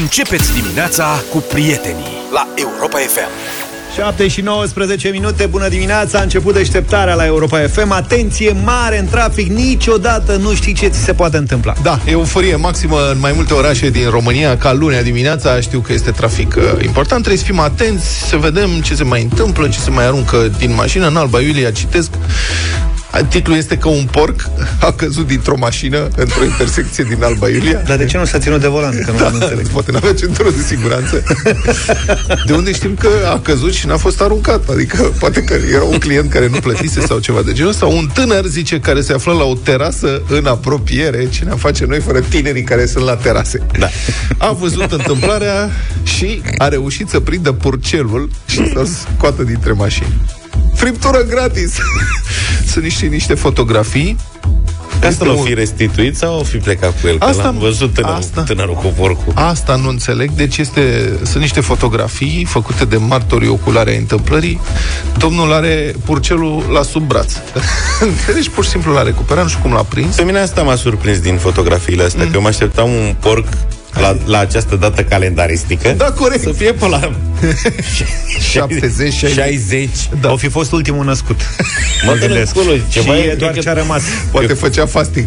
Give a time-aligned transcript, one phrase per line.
[0.00, 3.28] Începeți dimineața cu prietenii la Europa FM.
[3.94, 7.90] 7 și 19 minute, bună dimineața, a început deșteptarea la Europa FM.
[7.90, 11.74] Atenție mare în trafic, niciodată nu știi ce ți se poate întâmpla.
[11.82, 16.10] Da, euforie maximă în mai multe orașe din România, ca lunea dimineața, știu că este
[16.10, 19.90] trafic uh, important, trebuie să fim atenți, să vedem ce se mai întâmplă, ce se
[19.90, 21.06] mai aruncă din mașină.
[21.06, 22.10] În Alba Iulia citesc,
[23.22, 24.40] Titlul este că un porc
[24.80, 27.82] a căzut dintr-o mașină într-o intersecție din Alba Iulia.
[27.86, 29.02] Dar de ce nu s-a ținut de volan?
[29.04, 29.68] Că nu Da, am înțeles.
[29.68, 31.22] poate n-avea centură de siguranță.
[32.46, 34.68] De unde știm că a căzut și n-a fost aruncat?
[34.68, 37.86] Adică poate că era un client care nu plătise sau ceva de genul ăsta.
[37.86, 41.28] Un tânăr, zice, care se află la o terasă în apropiere.
[41.28, 43.62] Ce ne face noi fără tinerii care sunt la terase?
[43.78, 43.88] Da.
[44.38, 45.70] A văzut întâmplarea
[46.02, 50.20] și a reușit să prindă purcelul și să scoată dintre mașini.
[50.74, 51.74] Friptură gratis!
[52.70, 54.16] Sunt niște, niște fotografii
[54.94, 57.18] Asta Este l-o un- fi restituit sau o fi plecat cu el?
[57.18, 59.32] Că Asta- l-am văzut tânărul, asta- tânărul cu porcul.
[59.34, 64.60] Asta nu înțeleg, deci este, sunt niște fotografii făcute de martorii oculare ai întâmplării.
[65.18, 67.32] Domnul are purcelul la sub braț.
[68.34, 70.16] deci pur și simplu l-a recuperat, nu știu cum l-a prins.
[70.16, 72.30] Pe mine asta m-a surprins din fotografiile astea, mm.
[72.30, 73.46] că eu mă așteptam un porc
[74.00, 76.42] la, la această dată calendaristică Da, corect.
[76.42, 77.10] să fie pe la
[78.50, 79.32] 70, 60.
[79.34, 79.88] 60.
[80.20, 80.32] Da.
[80.32, 81.40] O fi fost ultimul născut.
[82.06, 82.54] Mă gândesc.
[82.88, 84.02] Ceva și e- e doar cred ce a că- rămas.
[84.30, 85.26] Poate făcea fasting.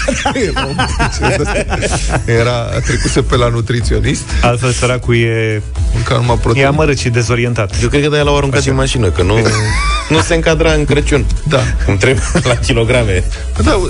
[0.48, 2.22] Era un purcel ăsta.
[2.24, 2.52] Era
[2.86, 5.62] trecuse pe la nutriționist, Altfel săracul e,
[5.94, 6.68] mânca numai e proteine.
[6.68, 7.74] amărât și dezorientat.
[7.82, 9.34] Eu cred că de-aia l-au aruncat din mașină, că nu,
[10.08, 11.24] nu se încadra în Crăciun.
[11.48, 11.60] Da.
[11.84, 13.24] Cum trebuie la kilograme.
[13.62, 13.80] Da,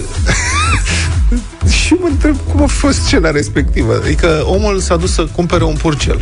[1.84, 4.00] și mă întreb cum a fost scena respectivă.
[4.02, 6.20] Adică omul s-a dus să cumpere un purcel.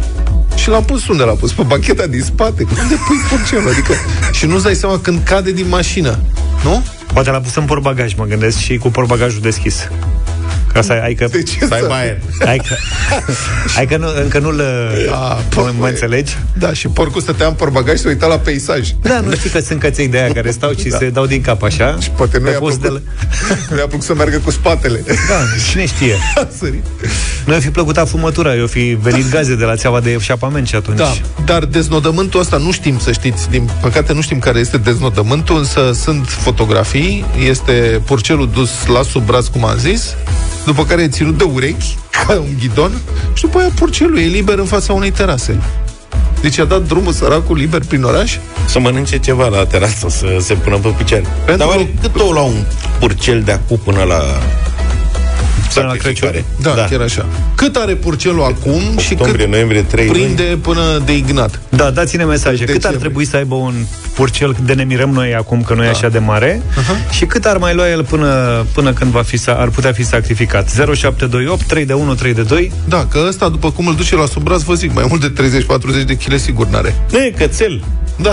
[0.55, 1.52] Și l-a pus unde l-a pus?
[1.52, 2.66] Pe bancheta din spate?
[2.83, 3.69] Unde pui purcelul?
[3.69, 3.92] Adică,
[4.33, 6.19] și nu-ți dai seama când cade din mașină.
[6.64, 6.84] Nu?
[7.12, 9.89] Poate l-a pus în portbagaj, mă gândesc, și cu portbagajul deschis.
[10.72, 11.27] Ca să ai, ai că...
[11.31, 12.19] De ce Să ai să- aer.
[12.47, 12.75] Ai că,
[13.78, 14.61] ai că nu, încă nu-l
[15.12, 16.36] A, mă, bă, mă înțelegi?
[16.58, 18.89] Da, și porcul stătea în portbagaj și se uita la peisaj.
[19.03, 20.97] Da, nu știi că sunt căței de aia care stau și Da.
[20.97, 21.96] se dau din cap așa.
[22.01, 23.02] Și poate nu Pe i-a post plăcut,
[23.48, 25.02] de nu i-a plăcut să meargă cu spatele.
[25.07, 25.14] Da,
[25.70, 26.14] cine știe.
[27.46, 27.52] A sărit.
[27.52, 30.74] Nu i-a fi plăcut afumătura, i-a fi venit gaze de la țeava de eșapament și
[30.74, 30.96] atunci...
[30.96, 31.12] Da,
[31.45, 35.92] dar deznodământul ăsta nu știm, să știți, din păcate nu știm care este deznodământul, însă
[35.92, 40.14] sunt fotografii, este purcelul dus la sub braț, cum am zis,
[40.64, 41.96] după care e ținut de urechi,
[42.27, 42.92] ca un ghidon,
[43.34, 45.61] și după aia purcelul e liber în fața unei terase.
[46.40, 48.36] Deci a dat drumul săracul liber prin oraș?
[48.67, 51.24] Să mănânce ceva la terasă, să se pună pe picioare.
[51.45, 52.64] Pentru- Dar oare cât o la un
[52.98, 54.23] purcel de acum până la
[55.74, 56.44] Până la sacrificare?
[56.62, 57.27] Da, da, chiar așa.
[57.54, 61.60] Cât are purcelul acum și Octombrie, cât noiembrie, trei prinde până de ignat?
[61.68, 62.56] Da, dați-ne mesaje.
[62.58, 62.98] Cât ar Decembrie.
[63.00, 63.74] trebui să aibă un
[64.14, 66.62] purcel de ne mirăm noi acum că nu e așa de mare
[67.10, 70.04] și cât ar mai lua el până, până când va fi, sa- ar putea fi
[70.04, 70.70] sacrificat?
[70.70, 74.27] 0728 3 de 1 3 de 2 Da, că ăsta, după cum îl duce la
[74.27, 75.42] sub braț, vă zic, mai mult de
[76.02, 76.94] 30-40 de kg sigur n-are.
[77.10, 77.83] Nu e cățel,
[78.20, 78.33] Da,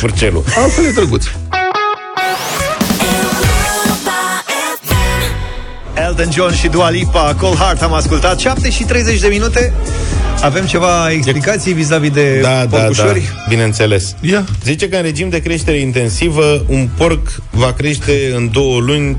[0.00, 0.44] purcelul.
[0.62, 1.24] altfel e drăguț.
[6.18, 9.72] Elton John și Dua Lipa, Cold Heart am ascultat 7 și 30 de minute
[10.42, 13.22] Avem ceva explicații vis-a-vis de Da, da, da, porcușori?
[13.48, 14.14] bineînțeles.
[14.20, 14.44] Ia.
[14.64, 19.16] Zice că în regim de creștere intensivă, un porc va crește în două luni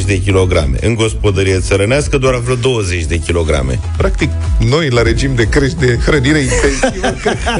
[0.00, 0.76] 30-40 de kilograme.
[0.80, 3.80] În gospodărie țărănească doar vreo 20 de kilograme.
[3.96, 4.30] Practic,
[4.68, 7.50] noi, la regim de crești de hrănire intensivă, cred că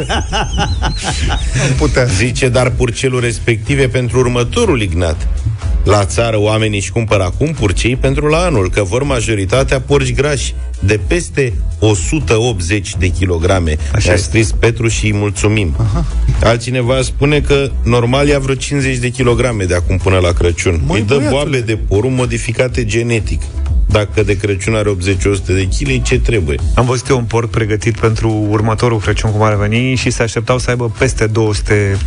[1.62, 2.04] am putea.
[2.04, 5.28] Zice, dar purcelul respectiv e pentru următorul ignat.
[5.86, 10.54] La țară oamenii își cumpără acum purcei pentru la anul, că vor majoritatea porci grași
[10.80, 13.76] de peste 180 de kilograme.
[13.94, 14.16] Așa A e.
[14.16, 15.74] scris Petru și îi mulțumim.
[15.78, 16.04] Aha.
[16.42, 20.80] Altcineva spune că normal ia vreo 50 de kilograme de acum până la Crăciun.
[20.86, 21.30] Măi, Îi dă băiatule.
[21.42, 23.40] boabe de porumb modificate genetic.
[23.88, 24.94] Dacă de Crăciun are 80-100
[25.46, 26.58] de kg, ce trebuie?
[26.74, 30.58] Am văzut eu un porc pregătit pentru următorul Crăciun, cum ar veni, și se așteptau
[30.58, 31.98] să aibă peste 200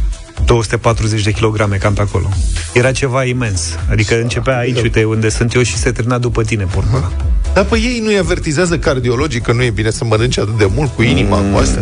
[0.46, 2.30] 240 de kilograme, cam pe acolo.
[2.74, 3.78] Era ceva imens.
[3.90, 7.12] Adică începea aici, uite, unde sunt eu și se termina după tine, porcul ăla.
[7.54, 10.96] Dar pe ei nu-i avertizează cardiologii că nu e bine să mănânce atât de mult
[10.96, 11.82] cu inima, cu astea?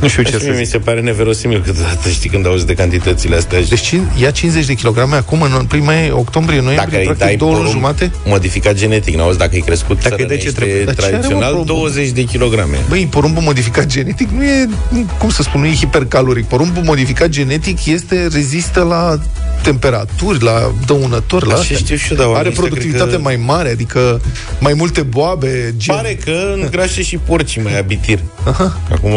[0.00, 0.66] Nu știu ce Ce să mi zic.
[0.66, 3.60] se pare neverosimil câteodată, știi, când auzi de cantitățile astea.
[3.68, 7.36] Deci cin- ia 50 de kilograme acum, în prima octombrie, dacă noiembrie, îi practic dai
[7.36, 8.10] două luni porumb jumate?
[8.24, 10.84] modificat genetic, n-auzi dacă e crescut Dacă e de ce țărănește trebuie?
[10.84, 11.76] Dar ce are, mă, tradițional, porumbul?
[11.76, 12.76] 20 de kilograme.
[12.88, 16.44] Băi, porumbul modificat genetic nu e, nu- cum să spun, nu e hipercaloric.
[16.44, 19.18] Porumbul modificat genetic este, rezistă la
[19.62, 21.76] temperaturi, la dăunători, la Așa astea.
[21.76, 24.20] știu și eu, dar Are oamenii ăștia productivitate cred că- mai mare, adică
[24.58, 25.94] mai multe boabe, gen...
[25.94, 28.18] Pare că îngrașe și porcii mai abitir.
[28.44, 28.78] Aha.
[28.92, 29.10] Acum,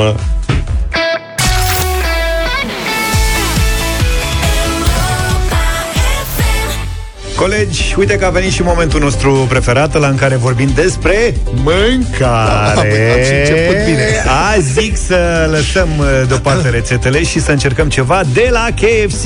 [7.38, 12.74] Colegi, uite că a venit și momentul nostru preferat, la în care vorbim despre mâncare.
[12.76, 14.24] Da, am și început bine.
[14.54, 19.24] Azi zic să lăsăm uh, deoparte rețetele și să încercăm ceva de la KFC.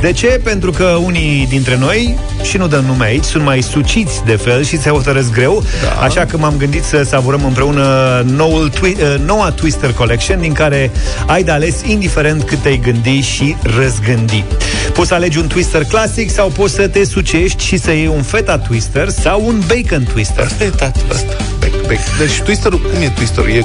[0.00, 0.40] De ce?
[0.44, 4.64] Pentru că unii dintre noi, și nu dăm nume aici, sunt mai suciți de fel
[4.64, 6.00] și se hotărăsc greu, da.
[6.02, 10.90] așa că m-am gândit să savurăm împreună noul twi- uh, noua Twister Collection, din care
[11.26, 14.44] ai de ales indiferent cât te-ai gândi și răzgândi.
[14.92, 18.22] Poți să alegi un Twister clasic sau poți să te sucești și să iei un
[18.22, 20.44] feta Twister sau un bacon Twister.
[20.44, 21.36] Asta e tată, asta.
[21.58, 21.98] Bec, bec.
[22.18, 23.50] Deci Twisterul, cum e Twisterul?
[23.50, 23.64] E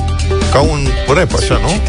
[0.51, 1.81] ca un rap, așa, nu?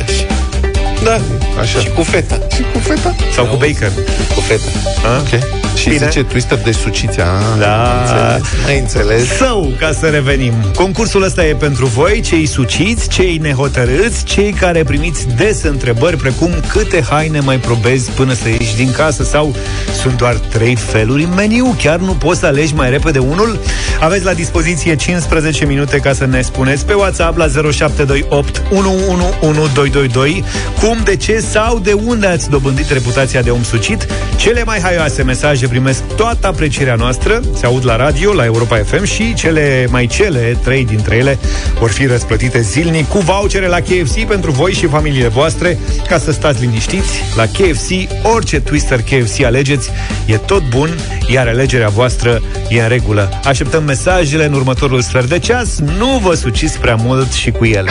[1.05, 1.21] Da,
[1.61, 1.79] Așa.
[1.79, 2.39] și cu feta.
[2.55, 3.15] Și cu feta?
[3.35, 3.93] Sau cu bacon.
[4.35, 4.63] Cu feta.
[5.05, 5.19] A?
[5.19, 5.43] Ok.
[5.77, 6.07] Și Bine.
[6.07, 7.25] zice Twister de suciția.
[7.25, 8.01] Ah, Da.
[8.01, 8.43] Înțeles.
[8.65, 9.37] Mai înțeles.
[9.37, 14.83] Sau, ca să revenim, concursul ăsta e pentru voi, cei suciți, cei nehotărâți, cei care
[14.85, 19.55] primiți des întrebări precum câte haine mai probezi până să ieși din casă sau
[20.01, 23.61] sunt doar trei feluri în meniu, chiar nu poți să alegi mai repede unul?
[24.01, 30.45] Aveți la dispoziție 15 minute ca să ne spuneți pe WhatsApp la 0728 111222
[30.81, 34.07] cum, de ce sau de unde ați dobândit reputația de om sucit.
[34.37, 39.05] Cele mai haioase mesaje primesc toată aprecierea noastră, se aud la radio, la Europa FM
[39.05, 41.39] și cele mai cele, trei dintre ele,
[41.79, 45.79] vor fi răsplătite zilnic cu vouchere la KFC pentru voi și familiile voastre,
[46.09, 47.23] ca să stați liniștiți.
[47.37, 47.91] La KFC,
[48.35, 49.91] orice Twister KFC alegeți,
[50.27, 50.91] e tot bun,
[51.29, 53.41] iar alegerea voastră e în regulă.
[53.45, 57.91] Așteptăm mesajele în următorul sfert de ceas, nu vă suciți prea mult și cu ele.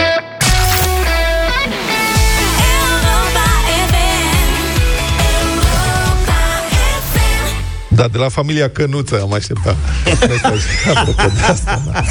[7.97, 9.75] Da, de la familia Cănuță am așteptat.
[10.05, 10.61] Mesaj.
[10.95, 12.03] Apropo de asta, da.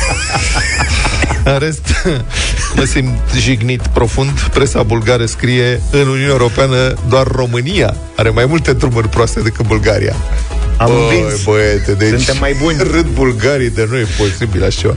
[1.53, 1.88] În rest,
[2.77, 4.41] mă simt jignit profund.
[4.41, 10.15] Presa bulgară scrie în Uniunea Europeană doar România are mai multe drumuri proaste decât Bulgaria.
[10.77, 11.44] Am Băi, învins.
[11.44, 12.77] băiete, deci Suntem mai buni.
[12.79, 14.94] Râd bulgarii de nu e posibil așa ceva.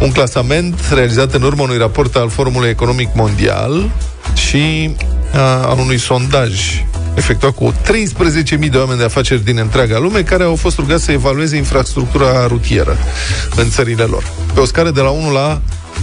[0.00, 3.90] Un clasament realizat în urma unui raport al Forumului Economic Mondial
[4.34, 4.94] și
[5.34, 6.82] a, al unui sondaj
[7.14, 7.74] efectuat cu
[8.62, 12.46] 13.000 de oameni de afaceri din întreaga lume care au fost rugați să evalueze infrastructura
[12.46, 12.96] rutieră
[13.56, 14.30] în țările lor.
[14.54, 15.60] Pe o scară de la 1 la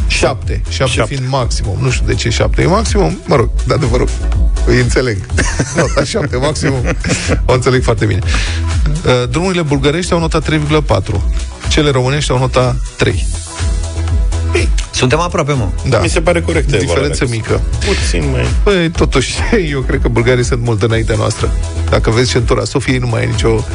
[0.07, 0.61] 7.
[0.69, 1.15] 7 Șapte.
[1.15, 1.77] fiind maximum.
[1.81, 3.19] Nu știu de ce 7 e maximum.
[3.25, 4.07] Mă rog, de adevăr,
[4.65, 5.17] îi înțeleg.
[5.75, 6.83] Nota 7 maximum.
[7.45, 8.19] O înțeleg foarte bine.
[9.05, 11.01] Uh, Drumurile bulgărești au nota 3,4.
[11.67, 13.27] Cele românești au nota 3.
[14.99, 15.67] Suntem aproape, mă.
[15.89, 15.99] Da.
[15.99, 16.77] Mi se pare corect.
[16.77, 17.61] Diferență mică.
[17.85, 18.45] Puțin mai...
[18.63, 19.33] Păi, totuși,
[19.71, 21.51] eu cred că bulgarii sunt mult înaintea noastră.
[21.89, 23.65] Dacă vezi centura Sofiei, nu mai e nicio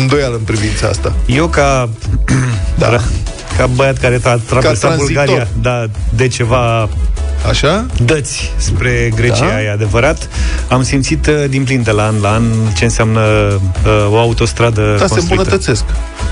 [0.00, 1.14] îndoială în privința asta.
[1.26, 1.88] Eu ca...
[2.78, 2.86] Da.
[3.56, 4.96] Ca băiat care a traversat tranzitor.
[4.96, 6.88] Bulgaria da, de ceva
[7.48, 7.86] Așa?
[8.04, 9.62] dăți spre Grecia, Da?
[9.62, 10.28] e adevărat.
[10.68, 12.42] Am simțit uh, din plin de la an la an
[12.76, 13.20] ce înseamnă
[13.86, 15.32] uh, o autostradă Da, se construită.
[15.34, 15.84] îmbunătățesc.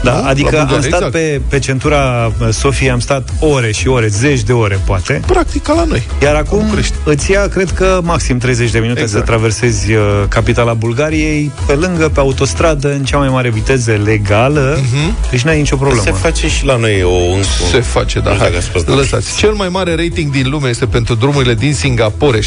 [0.03, 0.21] Da, Nu?
[0.23, 1.13] La adică am Bulgaria, stat exact.
[1.13, 5.21] pe, pe centura uh, Sofiei, am stat ore și ore, zeci de ore, poate.
[5.27, 6.07] Practic ca la noi.
[6.23, 6.95] Iar acum București.
[7.05, 9.21] îți ia, cred că, maxim 30 de minute Exact.
[9.25, 14.79] să traversezi uh, capitala Bulgariei, pe lângă, pe autostradă, în cea mai mare viteză legală,
[14.81, 15.17] Mhm.
[15.31, 16.17] deci n-ai nicio Se problemă.
[16.17, 17.09] face și la noi o...
[17.11, 18.31] Un, Se face, da.
[18.31, 18.89] Nu știu Hai, dacă ați fost.
[18.89, 19.37] lăsați.
[19.37, 22.45] Cel mai mare rating din lume este pentru drumurile din Singapore, 6,5.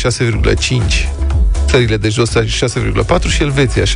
[1.67, 2.41] Țările de jos 6,4
[3.27, 3.89] și Elveția 6,3.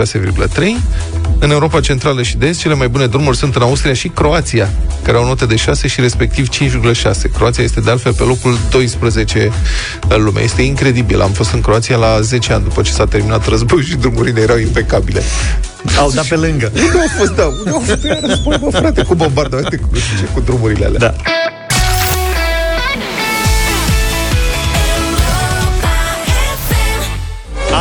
[1.39, 4.69] În Europa Centrală și de Est, cele mai bune drumuri sunt în Austria și Croația,
[5.03, 7.31] care au note de 6 și respectiv 5,6.
[7.33, 9.51] Croația este de altfel pe locul 12
[10.07, 10.41] în lume.
[10.41, 11.21] Este incredibil.
[11.21, 14.57] Am fost în Croația la 10 ani după ce s-a terminat războiul și drumurile erau
[14.57, 15.21] impecabile.
[15.97, 16.71] Au dat pe lângă.
[16.75, 17.45] Unde au fost, da?
[17.45, 20.85] Unde au fost iar război, bă, frate, cu bombardamente, cu, nu știu ce, cu drumurile
[20.85, 20.99] alea.
[20.99, 21.13] Da.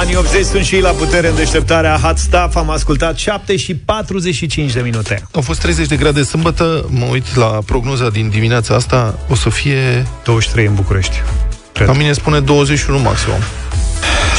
[0.02, 2.56] Anii 80 sunt și ei la putere în deșteptarea Hot Stuff.
[2.56, 5.22] Am ascultat 7 și 45 de minute.
[5.32, 9.50] Au fost 30 de grade sâmbătă, mă uit la prognoza din dimineața asta, o să
[9.50, 11.22] fie, 23 în București.
[11.72, 11.86] Cred.
[11.86, 13.38] la mine spune 21 maximum.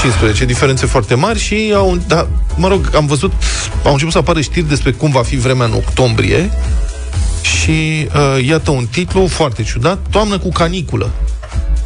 [0.01, 3.32] 15, diferențe foarte mari și au, da, mă rog, am văzut,
[3.84, 6.51] au început să apară știri despre cum va fi vremea în octombrie
[7.41, 11.12] și uh, iată un titlu foarte ciudat, Toamnă cu caniculă.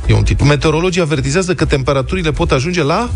[0.08, 0.46] E un titlu.
[0.46, 3.10] Meteorologii avertizează că temperaturile pot ajunge la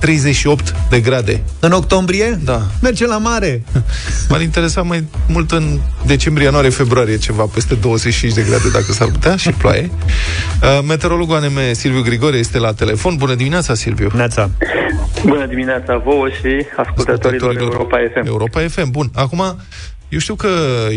[0.00, 1.42] 38 de grade.
[1.60, 2.38] În octombrie?
[2.44, 2.62] Da.
[2.82, 3.62] Merge la mare.
[4.28, 9.08] M-ar interesa mai mult în decembrie, ianuarie, februarie, ceva peste 25 de grade, dacă s-ar
[9.08, 9.90] putea, și ploaie.
[10.62, 13.16] Uh, meteorologul ANM Silviu Grigore este la telefon.
[13.16, 14.10] Bună dimineața, Silviu!
[14.14, 14.50] Neața.
[15.24, 18.26] Bună dimineața vouă și ascultătorilor Europa FM.
[18.26, 19.10] Europa FM, bun.
[19.14, 19.56] Acum,
[20.08, 20.48] eu știu că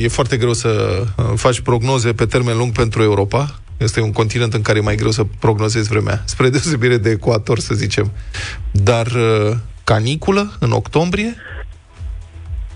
[0.02, 3.56] e foarte greu să uh, faci prognoze pe termen lung pentru Europa.
[3.82, 7.60] Este un continent în care e mai greu să prognozezi vremea, spre deosebire de ecuator,
[7.60, 8.12] să zicem.
[8.72, 11.34] Dar uh, caniculă în octombrie?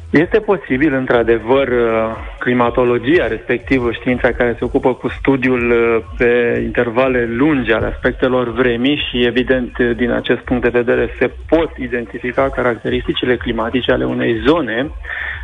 [0.10, 7.26] Este posibil, într-adevăr, uh, climatologia, respectiv știința care se ocupă cu studiul uh, pe intervale
[7.26, 13.38] lungi ale aspectelor vremii și, evident, din acest punct de vedere se pot identifica caracteristicile
[13.38, 14.92] climatice ale unei zone,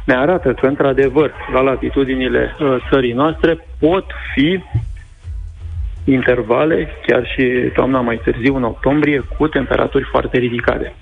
[0.06, 4.60] ne arată că, într-adevăr, la latitudinile uh, țării noastre pot fi
[6.04, 7.44] intervale, chiar și
[7.74, 10.94] toamna mai târziu, în octombrie, cu temperaturi foarte ridicate.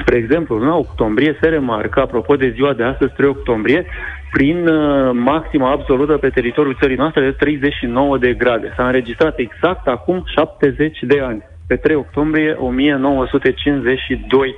[0.00, 3.86] Spre exemplu, în octombrie se remarcă, apropo de ziua de astăzi, 3 octombrie,
[4.30, 8.72] prin uh, maxima absolută pe teritoriul țării noastre de 39 de grade.
[8.76, 14.56] S-a înregistrat exact acum 70 de ani, pe 3 octombrie 1952,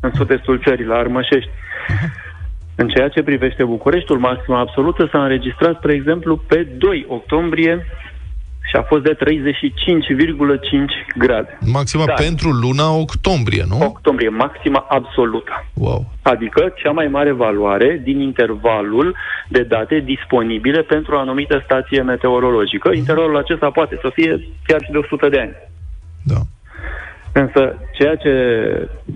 [0.00, 1.50] în sud-estul țării, la Armășești.
[2.76, 7.86] În ceea ce privește Bucureștiul, maxima absolută s-a înregistrat, spre exemplu, pe 2 octombrie
[8.68, 9.20] și a fost de 35,5
[11.16, 11.58] grade.
[11.72, 13.78] Maxima Dar, pentru luna octombrie, nu?
[13.86, 15.64] Octombrie, maxima absolută.
[15.74, 16.12] Wow.
[16.22, 19.16] Adică cea mai mare valoare din intervalul
[19.48, 22.90] de date disponibile pentru o anumită stație meteorologică.
[22.90, 22.96] Mm-hmm.
[22.96, 25.54] Intervalul acesta poate să fie chiar și de 100 de ani.
[26.22, 26.40] Da.
[27.32, 28.32] Însă, ceea ce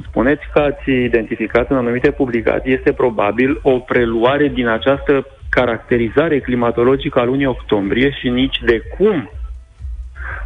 [0.08, 7.18] spuneți că ați identificat în anumite publicații este probabil o preluare din această caracterizare climatologică
[7.18, 9.30] a lunii octombrie și nici de cum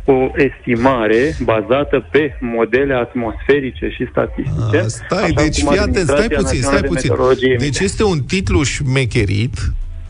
[0.05, 4.79] o estimare bazată pe modele atmosferice și statistice.
[4.79, 7.13] A, stai, deci fii atent, stai puțin, stai puțin.
[7.59, 9.55] Deci este un titluș șmecherit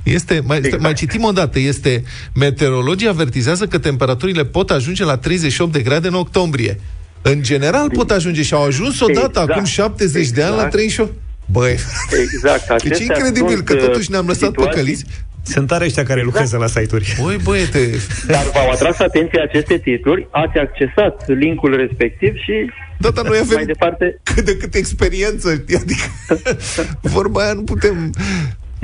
[0.03, 0.83] este, mai, exact.
[0.83, 2.03] mai citim o dată, este
[2.35, 6.81] meteorologii avertizează că temperaturile pot ajunge la 38 de grade în octombrie.
[7.23, 9.51] În general pot ajunge și au ajuns odată exact.
[9.51, 10.37] acum 70 exact.
[10.37, 11.11] de ani la 38.
[11.11, 11.21] Exact.
[11.47, 11.77] Băi,
[12.21, 12.83] exact.
[12.89, 14.71] Deci e incredibil că totuși ne-am lăsat situații...
[14.71, 15.05] păcăliți
[15.43, 16.27] sunt tare ăștia care exact.
[16.27, 17.17] lucrează la site-uri.
[17.23, 17.91] Băi, băiete!
[18.27, 22.71] Dar v-au atras atenția aceste titluri, ați accesat linkul respectiv și
[23.03, 24.21] da, dar noi avem mai departe...
[24.23, 26.07] cât de cât experiență, adică
[27.17, 28.11] vorba aia nu putem...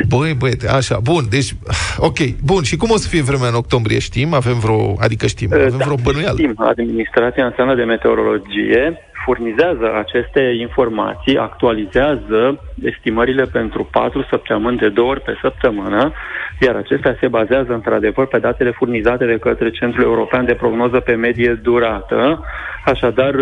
[0.08, 1.54] Băi, băiete, așa, bun, deci,
[1.96, 4.34] ok, bun, și cum o să fie vremea în octombrie, știm?
[4.34, 6.38] Avem vreo, adică știm, avem da, vreo bănuială?
[6.38, 8.98] știm, Administrația Națională de Meteorologie
[9.28, 16.12] furnizează aceste informații, actualizează estimările pentru patru săptămâni de două ori pe săptămână,
[16.60, 21.14] iar acestea se bazează într-adevăr pe datele furnizate de către Centrul European de Prognoză pe
[21.14, 22.44] Medie Durată,
[22.84, 23.34] așadar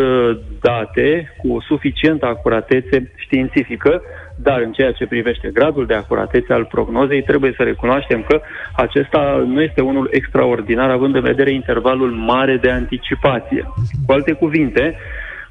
[0.61, 4.03] date cu suficientă acuratețe științifică,
[4.43, 8.41] dar în ceea ce privește gradul de acuratețe al prognozei, trebuie să recunoaștem că
[8.77, 13.63] acesta nu este unul extraordinar, având în vedere intervalul mare de anticipație.
[14.07, 14.97] Cu alte cuvinte,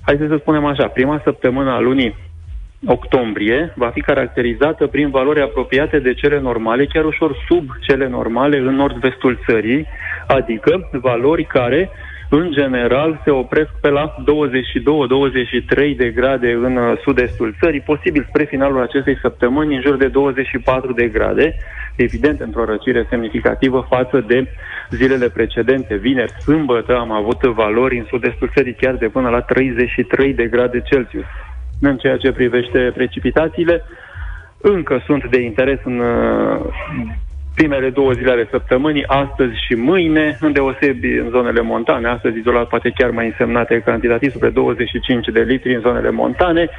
[0.05, 2.15] hai să spunem așa, prima săptămână a lunii
[2.85, 8.57] octombrie va fi caracterizată prin valori apropiate de cele normale, chiar ușor sub cele normale
[8.57, 9.87] în nord-vestul țării,
[10.27, 11.89] adică valori care
[12.37, 14.15] în general se opresc pe la
[15.93, 20.07] 22-23 de grade în uh, sud-estul țării, posibil spre finalul acestei săptămâni în jur de
[20.07, 21.55] 24 de grade,
[21.95, 24.47] evident într-o răcire semnificativă față de
[24.89, 25.95] zilele precedente.
[25.95, 30.81] Vineri, sâmbătă am avut valori în sud-estul țării chiar de până la 33 de grade
[30.81, 31.25] Celsius.
[31.81, 33.83] În ceea ce privește precipitațiile,
[34.61, 36.59] încă sunt de interes în uh,
[37.55, 42.93] primele două zile ale săptămânii, astăzi și mâine, îndeosebi în zonele montane, astăzi izolat poate
[42.97, 46.69] chiar mai însemnate cantitativ, spre 25 de litri în zonele montane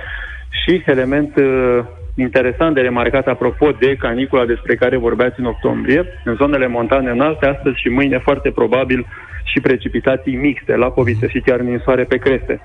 [0.48, 1.78] și element uh,
[2.14, 7.46] interesant de remarcat apropo de canicula despre care vorbeați în octombrie, în zonele montane înalte,
[7.46, 9.06] astăzi și mâine foarte probabil
[9.44, 12.60] și precipitații mixte, la poviță și chiar ninsoare pe creste.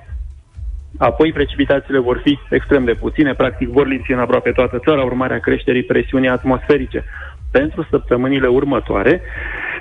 [0.97, 5.39] Apoi precipitațiile vor fi extrem de puține, practic vor lipsi în aproape toată țara, urmarea
[5.39, 7.03] creșterii presiunii atmosferice
[7.51, 9.21] pentru săptămânile următoare,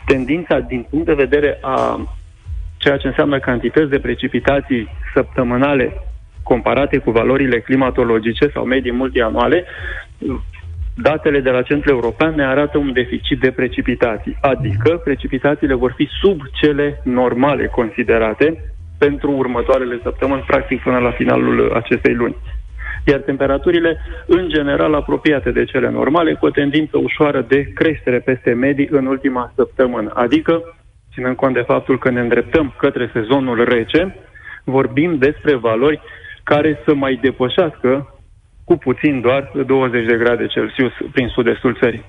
[0.06, 2.08] tendința din punct de vedere a
[2.76, 5.92] ceea ce înseamnă cantități de precipitații săptămânale
[6.42, 9.64] comparate cu valorile climatologice sau medii multianuale,
[10.94, 16.08] datele de la Centrul European ne arată un deficit de precipitații, adică precipitațiile vor fi
[16.20, 22.36] sub cele normale considerate pentru următoarele săptămâni, practic până la finalul acestei luni
[23.07, 28.52] iar temperaturile în general apropiate de cele normale, cu o tendință ușoară de creștere peste
[28.52, 30.11] medii în ultima săptămână.
[30.14, 30.62] Adică,
[31.12, 34.16] ținând cont de faptul că ne îndreptăm către sezonul rece,
[34.64, 36.00] vorbim despre valori
[36.42, 38.14] care să mai depășească
[38.64, 42.04] cu puțin doar 20 de grade Celsius prin sud-estul țării.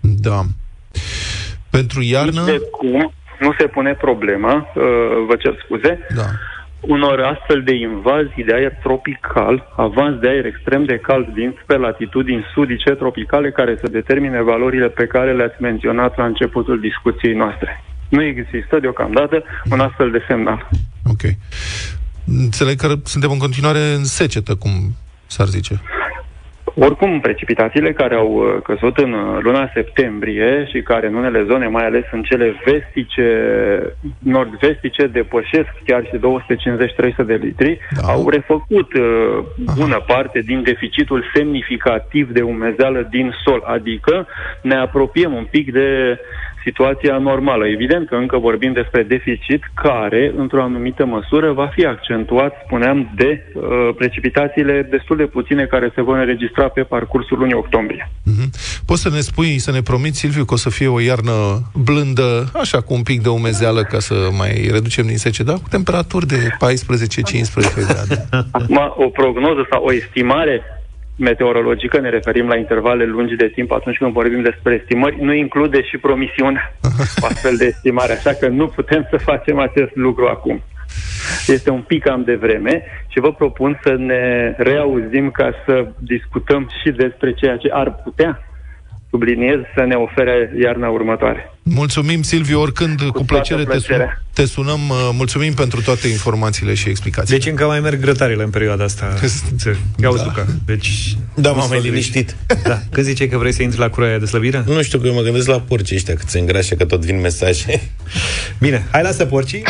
[0.00, 0.40] Da.
[1.70, 2.44] Pentru iarnă...
[2.44, 4.82] De cum nu se pune problema, uh,
[5.26, 6.24] vă cer scuze, da
[6.82, 11.76] unor astfel de invazii de aer tropical, avans de aer extrem de cald din pe
[11.76, 17.84] latitudini sudice tropicale care să determine valorile pe care le-ați menționat la începutul discuției noastre.
[18.08, 20.68] Nu există deocamdată un astfel de semnal.
[21.04, 21.22] Ok.
[22.26, 24.70] Înțeleg că suntem în continuare în secetă, cum
[25.26, 25.80] s-ar zice.
[26.74, 31.66] Oricum, precipitațiile care au uh, căzut în uh, luna septembrie și care în unele zone,
[31.66, 33.26] mai ales în cele vestice,
[34.18, 36.18] nord-vestice, depășesc chiar și
[37.22, 38.12] 250-300 de litri, da.
[38.12, 39.38] au refăcut uh,
[39.76, 44.26] bună parte din deficitul semnificativ de umezeală din sol, adică
[44.62, 46.18] ne apropiem un pic de
[46.64, 47.66] situația normală.
[47.66, 53.30] Evident că încă vorbim despre deficit care, într-o anumită măsură, va fi accentuat, spuneam, de
[53.54, 53.62] uh,
[53.96, 58.10] precipitațiile destul de puține care se vor înregistra pe parcursul lunii octombrie.
[58.10, 58.48] Mm-hmm.
[58.86, 61.36] Poți să ne spui, să ne promiți, Silviu, că o să fie o iarnă
[61.74, 65.52] blândă, așa cu un pic de umezeală, ca să mai reducem din sece, da?
[65.52, 66.56] Cu temperaturi de 14-15
[67.86, 68.28] grade.
[68.50, 70.62] Acum, o prognoză sau o estimare
[71.22, 75.82] meteorologică, ne referim la intervale lungi de timp atunci când vorbim despre estimări, nu include
[75.82, 76.74] și promisiunea
[77.22, 80.62] o astfel de estimare, așa că nu putem să facem acest lucru acum.
[81.46, 86.68] Este un pic cam de vreme și vă propun să ne reauzim ca să discutăm
[86.82, 88.42] și despre ceea ce ar putea
[89.10, 91.51] subliniez, să ne ofere iarna următoare.
[91.62, 94.88] Mulțumim, Silviu, oricând, cu, cu plăcere, te, sun- te sunăm.
[94.88, 97.38] Uh, mulțumim pentru toate informațiile și explicațiile.
[97.38, 99.04] Deci încă mai merg grătarele în perioada asta.
[100.02, 100.22] Ia da.
[100.24, 100.46] Luca.
[100.66, 102.36] Deci, da, m-am mai liniștit.
[102.62, 102.82] Da.
[102.92, 104.64] Când zice că vrei să intri la curoaia de slăbire?
[104.66, 107.20] Nu știu, că eu mă gândesc la porci ăștia, cât se îngrașe, că tot vin
[107.20, 107.90] mesaje.
[108.60, 109.62] Bine, hai lasă porcii.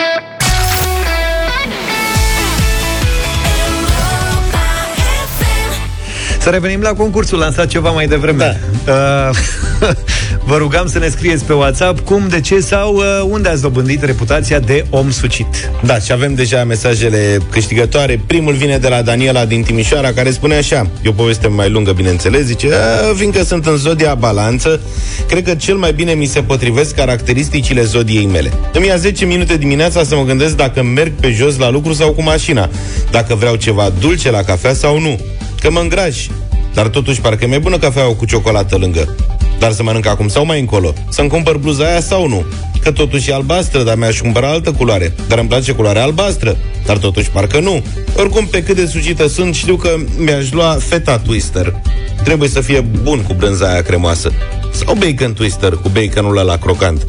[6.40, 8.60] Să revenim la concursul lansat ceva mai devreme.
[8.84, 9.30] Da.
[9.32, 9.36] Uh,
[10.44, 14.02] vă rugam să ne scrieți pe WhatsApp cum, de ce sau uh, unde ați dobândit
[14.02, 15.70] reputația de om sucit.
[15.84, 18.20] Da, și avem deja mesajele câștigătoare.
[18.26, 21.92] Primul vine de la Daniela din Timișoara, care spune așa, e o poveste mai lungă,
[21.92, 22.68] bineînțeles, zice,
[23.16, 24.80] fiindcă sunt în zodia balanță,
[25.28, 28.52] cred că cel mai bine mi se potrivesc caracteristicile zodiei mele.
[28.72, 32.12] Îmi ia 10 minute dimineața să mă gândesc dacă merg pe jos la lucru sau
[32.12, 32.68] cu mașina,
[33.10, 35.20] dacă vreau ceva dulce la cafea sau nu
[35.60, 36.30] că mă îngrași.
[36.74, 39.16] Dar totuși parcă e mai bună cafeaua cu ciocolată lângă.
[39.62, 40.92] Dar să mănânc acum sau mai încolo?
[41.08, 42.44] Să-mi cumpăr bluza aia sau nu?
[42.82, 45.14] Că totuși e albastră, dar mi-aș cumpăra altă culoare.
[45.28, 46.56] Dar îmi place culoarea albastră.
[46.86, 47.82] Dar totuși parcă nu.
[48.16, 51.74] Oricum, pe cât de sucită sunt, știu că mi-aș lua feta twister.
[52.24, 54.32] Trebuie să fie bun cu brânza aia cremoasă.
[54.72, 57.06] Sau bacon twister cu baconul ăla crocant.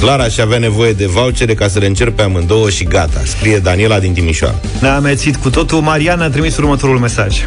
[0.00, 3.98] Clara și avea nevoie de vouchere ca să le încerpe amândouă și gata, scrie Daniela
[3.98, 4.60] din Timișoara.
[4.80, 5.80] Ne-a amețit cu totul.
[5.80, 7.46] Mariana a trimis următorul mesaj.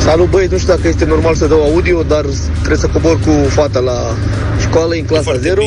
[0.00, 2.24] Salut băi, nu știu dacă este normal să dau audio, dar
[2.58, 4.14] trebuie să cobor cu fata la
[4.60, 5.62] școală în clasa 0.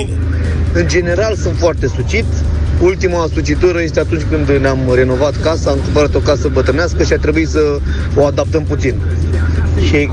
[0.74, 2.26] În general sunt foarte sucit.
[2.82, 7.18] Ultima sucitură este atunci când ne-am renovat casa, am cumpărat o casă bătrânească și a
[7.18, 7.80] trebuit să
[8.16, 8.96] o adaptăm puțin.
[9.88, 10.10] Și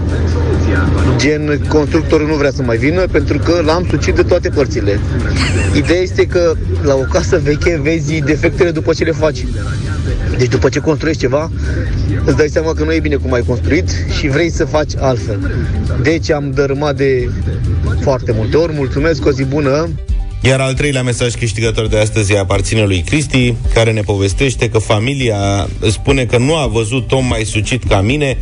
[1.17, 5.01] gen constructorul nu vrea să mai vină pentru că l-am sucit de toate părțile.
[5.77, 9.45] Ideea este că la o casă veche vezi defectele după ce le faci.
[10.39, 11.51] Deci după ce construiești ceva,
[12.25, 15.53] îți dai seama că nu e bine cum ai construit și vrei să faci altfel.
[16.03, 17.31] Deci am dărâmat de
[18.01, 18.73] foarte multe ori.
[18.73, 19.89] Mulțumesc, o zi bună!
[20.43, 25.69] Iar al treilea mesaj câștigător de astăzi aparține lui Cristi, care ne povestește că familia
[25.91, 28.39] spune că nu a văzut Tom mai sucit ca mine,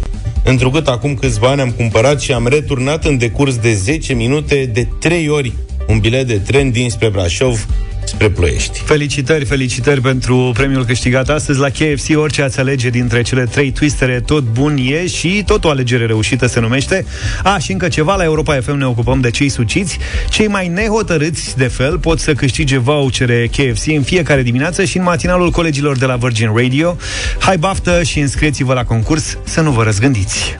[0.46, 4.88] întrucât acum câțiva ani am cumpărat și am returnat în decurs de 10 minute de
[5.00, 5.52] 3 ori
[5.88, 7.66] un bilet de tren dinspre Brașov
[8.08, 8.80] spre Ploiești.
[8.84, 12.18] Felicitări, felicitări pentru premiul câștigat astăzi la KFC.
[12.18, 16.46] Orice ați alege dintre cele trei twistere, tot bun e și tot o alegere reușită
[16.46, 17.04] se numește.
[17.42, 19.98] A, și încă ceva, la Europa FM ne ocupăm de cei suciți.
[20.30, 25.02] Cei mai nehotărâți de fel pot să câștige vouchere KFC în fiecare dimineață și în
[25.02, 26.96] matinalul colegilor de la Virgin Radio.
[27.38, 30.58] Hai baftă și înscrieți-vă la concurs să nu vă răzgândiți.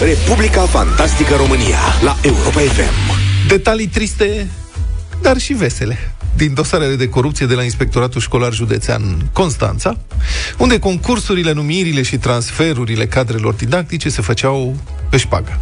[0.00, 3.18] Republica Fantastică România la Europa FM.
[3.48, 4.50] Detalii triste,
[5.22, 9.96] dar și vesele din dosarele de corupție de la Inspectoratul Școlar Județean Constanța,
[10.58, 14.76] unde concursurile, numirile și transferurile cadrelor didactice se făceau
[15.10, 15.60] pe șpagă.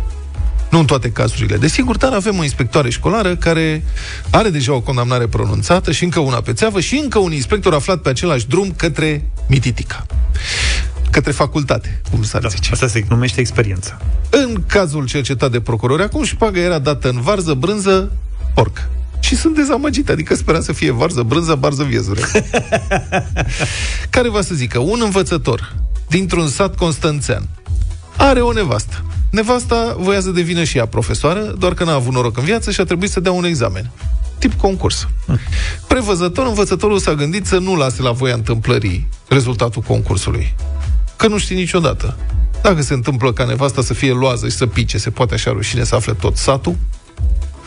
[0.71, 1.57] Nu în toate cazurile.
[1.57, 3.85] Desigur, dar avem o inspectoare școlară care
[4.31, 7.99] are deja o condamnare pronunțată și încă una pe țeavă și încă un inspector aflat
[7.99, 10.07] pe același drum către Mititica
[11.15, 12.73] către facultate, cum s-ar da, zice.
[12.73, 13.99] Asta se numește experiența.
[14.31, 18.13] În cazul cercetat de procurori, acum șpaga era dată în varză, brânză,
[18.55, 18.89] porc.
[19.21, 22.21] Și sunt dezamăgit, adică speram să fie varză, brânză, barză, viezure.
[24.15, 25.75] Care va să zică, un învățător
[26.09, 27.49] dintr-un sat constanțean
[28.17, 29.05] are o nevastă.
[29.31, 32.81] Nevasta voia să devină și ea profesoară, doar că n-a avut noroc în viață și
[32.81, 33.91] a trebuit să dea un examen.
[34.39, 35.09] Tip concurs.
[35.87, 40.55] Prevăzător, învățătorul s-a gândit să nu lase la voia întâmplării rezultatul concursului
[41.17, 42.17] că nu știi niciodată.
[42.63, 45.85] Dacă se întâmplă ca nevasta să fie loază și să pice, se poate așa rușine
[45.85, 46.77] să afle tot satul.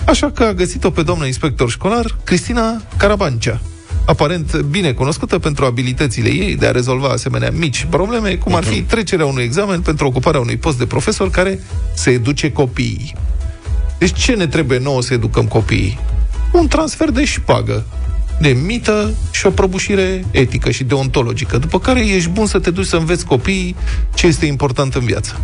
[0.05, 3.59] Așa că a găsit-o pe doamna inspector școlar, Cristina Carabancea,
[4.05, 8.81] aparent bine cunoscută pentru abilitățile ei de a rezolva asemenea mici probleme, cum ar fi
[8.81, 11.59] trecerea unui examen pentru ocuparea unui post de profesor care
[11.93, 13.15] se educe copiii.
[13.97, 15.99] Deci ce ne trebuie nouă să educăm copiii?
[16.51, 17.85] Un transfer de șpagă,
[18.39, 22.85] de mită și o prăbușire etică și deontologică, după care ești bun să te duci
[22.85, 23.75] să înveți copiii
[24.13, 25.39] ce este important în viață.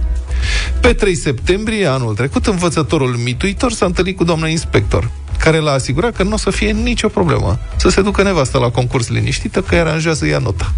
[0.80, 6.16] Pe 3 septembrie anul trecut, învățătorul mituitor s-a întâlnit cu doamna inspector, care l-a asigurat
[6.16, 9.74] că nu o să fie nicio problemă, să se ducă nevasta la concurs liniștită, că
[9.74, 10.74] îi aranjează ea nota.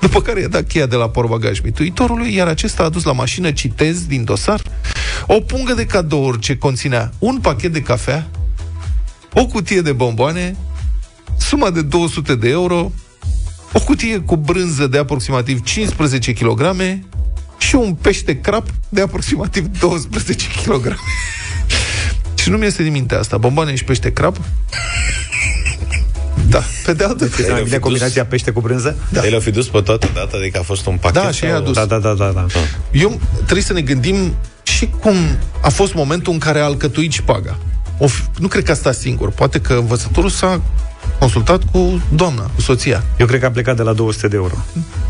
[0.00, 3.50] După care i-a dat cheia de la porbagaj mituitorului, iar acesta a dus la mașină,
[3.50, 4.60] citez din dosar,
[5.26, 8.26] o pungă de cadouri ce conținea un pachet de cafea,
[9.32, 10.56] o cutie de bomboane,
[11.38, 12.92] suma de 200 de euro,
[13.72, 16.76] o cutie cu brânză de aproximativ 15 kg
[17.58, 20.96] și un pește crap de aproximativ 12 kg.
[22.40, 23.36] și nu mi este din minte asta.
[23.36, 24.36] Bomboane și pește crap.
[26.48, 26.62] Da.
[26.84, 27.62] Pe de altă Deci, parte...
[27.62, 28.96] de combinația pește cu brânză?
[29.08, 29.26] Da.
[29.26, 31.22] El a fi dus pe toată data, adică a fost un pachet?
[31.22, 31.74] Da, și sau- i-a dus.
[31.74, 32.46] Da, da, da, da, da.
[32.92, 35.14] Eu trebuie să ne gândim și cum
[35.62, 37.58] a fost momentul în care a alcătuit șpaga.
[37.98, 39.30] O, fi- nu cred că a stat singur.
[39.30, 40.60] Poate că învățătorul s-a
[41.18, 43.04] consultat cu doamna, cu soția.
[43.18, 44.54] Eu cred că a plecat de la 200 de euro.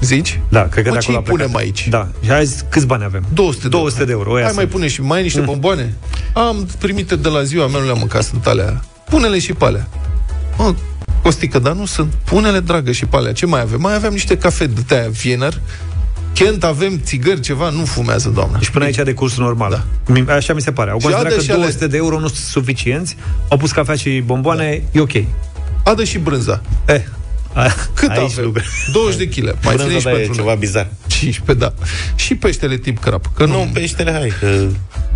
[0.01, 0.41] Zici?
[0.49, 1.63] Da, cred că Mă, de ce acolo a îi punem plecat.
[1.63, 1.89] aici?
[1.89, 2.09] Da.
[2.25, 3.25] Și azi câți bani avem?
[3.33, 4.31] 200 de 200 de euro.
[4.33, 4.75] Oia Hai mai sunt.
[4.75, 5.95] pune și mai niște bomboane?
[6.33, 8.85] Am primit de la ziua mea, nu le-am mâncat, sunt alea.
[9.11, 9.89] Pune-le și pe alea.
[10.59, 10.75] Mă,
[11.23, 12.13] Costică, dar nu sunt.
[12.25, 13.33] Pune-le, dragă, și pe alea.
[13.33, 13.81] Ce mai avem?
[13.81, 15.61] Mai avem niște cafe de aia Wiener.
[16.33, 18.59] Kent avem țigări, ceva, nu fumează, doamna.
[18.59, 19.85] Și până aici de curs normal.
[20.27, 20.33] Da.
[20.35, 20.91] Așa mi se pare.
[20.91, 23.17] Au Și considerat adă că și ale- 200 de euro nu sunt suficienți,
[23.49, 24.99] au pus cafea și bomboane, da.
[24.99, 25.25] e ok.
[25.87, 26.63] Adă și brânza.
[26.87, 27.01] Eh,
[27.53, 28.45] a, Cât aici avem?
[28.45, 28.63] lucru.
[28.93, 29.45] 20 de kg.
[29.63, 30.57] Mai ține și Brânza, da, e pentru ceva noi.
[30.59, 30.89] bizar.
[31.07, 31.75] 15, da.
[32.15, 33.31] Și peștele tip crap.
[33.37, 34.67] Că Nu, nu, peștele, hai, că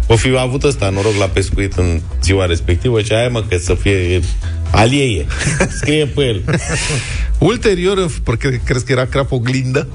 [0.06, 3.74] o fi avut ăsta noroc la pescuit în ziua respectivă, ce ai mă, că să
[3.74, 4.20] fie
[4.70, 5.26] alieie.
[5.80, 6.42] Scrie pe el.
[7.38, 9.88] Ulterior, în- pă, cre- crezi că era crap oglindă?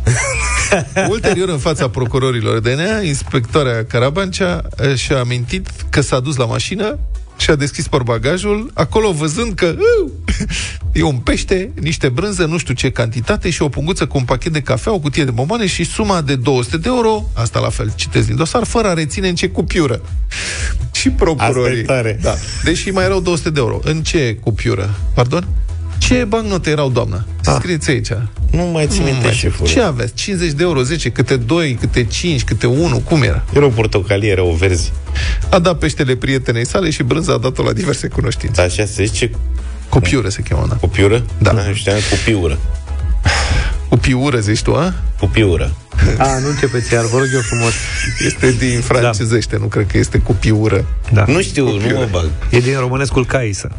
[1.09, 6.99] Ulterior, în fața procurorilor DNA, inspectoarea Carabancea eh, și-a amintit că s-a dus la mașină
[7.37, 10.11] și a deschis porbagajul, acolo văzând că uh,
[10.93, 14.53] e un pește, niște brânză, nu știu ce cantitate și o punguță cu un pachet
[14.53, 17.91] de cafea, o cutie de bomboane și suma de 200 de euro, asta la fel,
[17.95, 20.01] citesc din dosar, fără a reține în ce cupiură.
[20.91, 21.81] Și procurorii...
[21.81, 22.19] Asta e tare.
[22.21, 22.33] Da.
[22.63, 23.79] Deși mai erau 200 de euro.
[23.83, 24.95] În ce cupiură?
[25.13, 25.47] Pardon?
[25.97, 27.25] Ce bancnote erau, doamnă?
[27.41, 28.09] Scrieți aici.
[28.51, 29.67] Nu mai țin minte, șeful.
[29.67, 30.13] Ce aveți?
[30.13, 33.43] 50 de euro, 10, câte 2, câte 5, câte 1, cum era?
[33.53, 34.91] Era o portocalie, era o verzi.
[35.49, 38.61] A dat peștele prietenei sale și brânza a dat-o la diverse cunoștințe.
[38.61, 39.31] Așa se zice
[39.89, 40.75] Copiură se cheamă, da.
[40.75, 41.25] cu piură?
[41.37, 41.51] Da.
[41.51, 42.59] Nu știam cu piură.
[43.89, 44.93] Cu piură, zici tu, a?
[45.19, 45.75] Cu piură.
[46.17, 47.73] A, nu începeți iar, vă rog eu frumos.
[48.25, 50.85] Este din francezește, nu cred că este cu piură.
[51.13, 51.25] Da.
[51.27, 52.29] Nu știu, nu mă bag.
[52.49, 53.71] E din românescul caisă.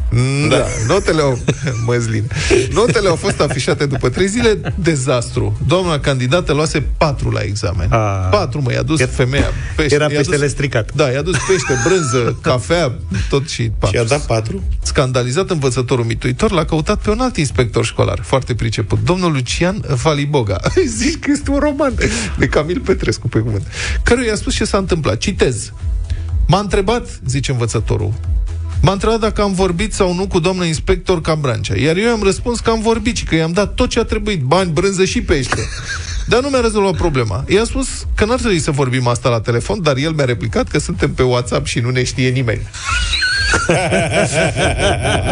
[0.49, 0.55] Da.
[0.55, 0.65] da.
[0.87, 1.39] Notele au...
[1.85, 2.23] Măzlin.
[2.71, 4.59] Notele au fost afișate după trei zile.
[4.75, 5.59] Dezastru.
[5.67, 7.91] Doamna candidată luase patru la examen.
[7.91, 7.97] A.
[8.31, 9.51] Patru, mă, i-a dus Era- femeia.
[9.75, 10.89] Pește, Era i-a dus- peștele stricat.
[10.93, 12.95] Da, i-a dus pește, brânză, cafea,
[13.29, 13.97] tot și patru.
[13.97, 14.63] Și a dat patru?
[14.83, 20.57] Scandalizat învățătorul mituitor l-a căutat pe un alt inspector școlar, foarte priceput, domnul Lucian Valiboga.
[20.97, 21.93] Zici că este un roman
[22.39, 23.67] de Camil Petrescu, pe cuvânt.
[24.03, 25.17] Căruia i-a spus ce s-a întâmplat.
[25.17, 25.71] Citez.
[26.47, 28.13] M-a întrebat, zice învățătorul,
[28.81, 32.59] M-a întrebat dacă am vorbit sau nu cu doamna inspector Cabrancea, iar eu i-am răspuns
[32.59, 35.61] că am vorbit și că i-am dat tot ce a trebuit, bani, brânză și pește.
[36.27, 37.43] Dar nu mi-a rezolvat problema.
[37.47, 40.79] I-a spus că n-ar trebui să vorbim asta la telefon, dar el mi-a replicat că
[40.79, 42.61] suntem pe WhatsApp și nu ne știe nimeni.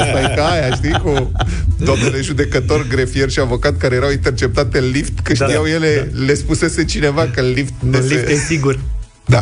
[0.02, 1.32] Asta e ca aia, știi, cu
[1.78, 6.12] domnule judecător, grefier și avocat care erau interceptate în lift, că Da, știau da, ele,
[6.26, 8.14] le spusese cineva că în lift nu În se...
[8.14, 8.80] lift e sigur.
[9.26, 9.42] Da.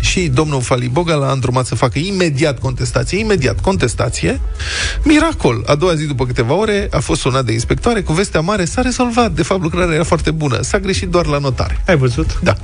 [0.00, 3.18] Și domnul Faliboga l-a îndrumat să facă imediat contestație.
[3.18, 4.40] Imediat contestație.
[5.02, 5.62] Miracol!
[5.66, 8.64] A doua zi, după câteva ore, a fost sunat de inspectoare cu vestea mare.
[8.64, 9.32] S-a rezolvat.
[9.32, 10.62] De fapt, lucrarea era foarte bună.
[10.62, 11.82] S-a greșit doar la notare.
[11.86, 12.38] Ai văzut?
[12.42, 12.56] Da.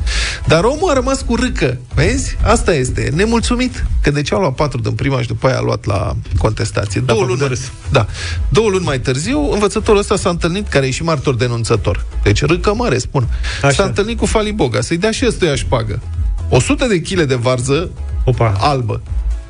[0.47, 1.79] Dar omul a rămas cu râcă.
[1.95, 2.37] Vezi?
[2.43, 3.11] Asta este.
[3.15, 3.85] Nemulțumit.
[4.03, 7.01] Că de ce au luat patru din prima și după aia a luat la contestație.
[7.01, 7.71] Două făcut luni, de râs.
[7.91, 8.07] da.
[8.49, 12.07] Două luni mai târziu, învățătorul ăsta s-a întâlnit, care e și martor denunțător.
[12.23, 13.29] Deci râcă mare, spun.
[13.63, 13.73] Așa.
[13.73, 16.01] S-a întâlnit cu Faliboga, să-i dea și ăstuia șpagă.
[16.49, 17.91] 100 de kg de varză
[18.25, 18.57] Opa.
[18.61, 19.01] albă,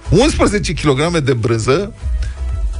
[0.08, 1.92] 11 kg de brânză,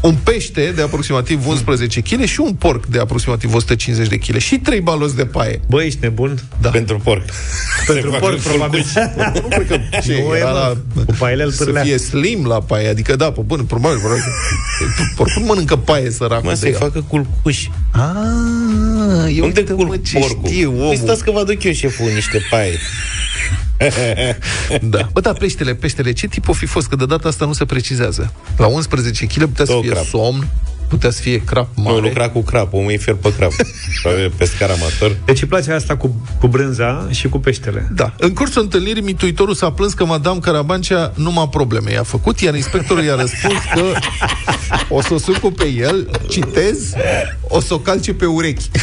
[0.02, 4.59] un pește de aproximativ 11 kg și un porc de aproximativ 150 de kg și
[4.59, 5.61] trei baloți de paie.
[5.68, 6.38] Bă, ești nebun?
[6.61, 6.68] Da.
[6.70, 7.22] Pentru porc.
[7.87, 8.85] Pentru Se fac porc, în probabil.
[9.35, 10.76] Nu cred că ce, Nu e, era mă.
[10.94, 11.83] la, Cu paile îl să pârlea.
[11.83, 14.22] fie slim la paie, adică da, pe bun, probabil, probabil.
[15.16, 16.78] Porcul mănâncă paie săracul Mă, de să-i ea.
[16.78, 17.70] facă culcuși.
[17.92, 20.48] Ah, eu Unde uite, culc mă, ce porcul?
[20.50, 20.87] știe omul.
[20.87, 22.78] Păi stați că vă aduc eu, șeful, niște paie.
[24.83, 25.09] Da.
[25.12, 26.88] Bă, da, peștele, peștele, ce tip o fi fost?
[26.88, 28.33] Că de data asta nu se precizează.
[28.57, 30.05] La 11 kg putea să Două fie crab.
[30.05, 30.49] somn,
[30.88, 31.91] putea să fie crap mare.
[31.97, 33.53] Nu, lucra cu crap, omul e fier pe crap.
[34.37, 35.17] Pescar amator.
[35.25, 37.88] Deci îi place asta cu, cu brânza și cu peștele.
[37.95, 38.12] Da.
[38.19, 42.55] În cursul întâlnirii, mituitorul s-a plâns că Madame Carabancea nu a probleme i-a făcut, iar
[42.55, 43.83] inspectorul i-a răspuns că
[44.88, 46.93] o să o sucu pe el, citez,
[47.49, 48.71] o să o calce pe urechi.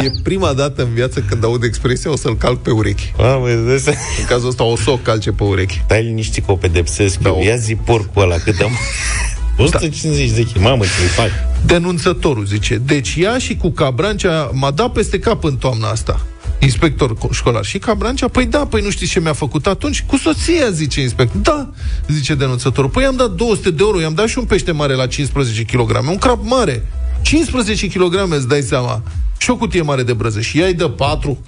[0.00, 3.12] E prima dată în viață când aud expresia o să-l calc pe urechi.
[3.18, 3.82] Mamă, de
[4.18, 5.82] În cazul ăsta o să o calce pe urechi.
[5.86, 7.36] Dai liniștit că o pedepsesc Da, eu.
[7.38, 8.70] o- Ia zi porcul ăla, cât am...
[9.58, 11.28] 150 de kg, mamă, ce-i fac?
[11.66, 16.20] Denunțătorul zice, deci ea și cu Cabrancea m-a dat peste cap în toamna asta.
[16.58, 17.64] Inspector co- școlar.
[17.64, 20.04] Și Cabrancea, păi da, păi nu știți ce mi-a făcut atunci?
[20.06, 21.40] Cu soția, zice inspector.
[21.42, 21.70] Da,
[22.08, 22.90] zice denunțătorul.
[22.90, 26.08] Păi i-am dat 200 de euro, i-am dat și un pește mare la 15 kg,
[26.08, 26.86] un crap mare.
[27.22, 29.02] 15 kg, îți dai seama.
[29.42, 30.40] Și o cutie mare de brăză.
[30.40, 31.38] Și ea îi dă 4.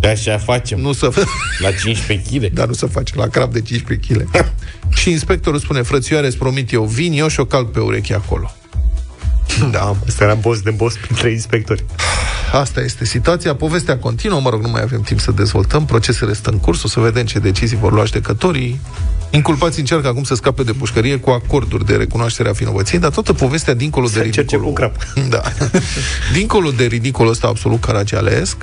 [0.00, 0.80] De așa facem.
[0.80, 1.10] Nu să...
[1.58, 2.52] La 15 kg.
[2.52, 4.52] Dar nu se face la crap de 15 kg.
[4.98, 8.50] și inspectorul spune, frățioare, îți promit eu, vin eu și o calc pe ureche acolo.
[9.70, 11.84] Da, Asta era boss de boss printre inspectori.
[12.52, 13.54] Asta este situația.
[13.54, 15.84] Povestea continuă, mă rog, nu mai avem timp să dezvoltăm.
[15.84, 18.80] Procesele stă în curs, o să vedem ce decizii vor lua judecătorii.
[19.34, 23.32] Inculpații încearcă acum să scape de pușcărie cu acorduri de recunoaștere a vinovăției, dar toată
[23.32, 24.66] povestea dincolo de încerce ridicolul...
[24.66, 24.96] cu crap.
[25.34, 25.42] Da.
[26.32, 28.56] dincolo de ridicolul ăsta absolut caragialesc,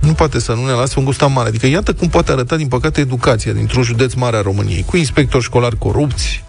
[0.00, 1.46] nu poate să nu ne lasă un gust amar.
[1.46, 5.44] Adică iată cum poate arăta, din păcate, educația dintr-un județ mare a României, cu inspectori
[5.44, 6.44] școlari corupți,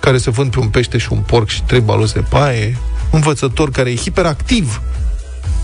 [0.00, 2.78] care se vând pe un pește și un porc și trei balozi de paie,
[3.10, 4.82] învățător care e hiperactiv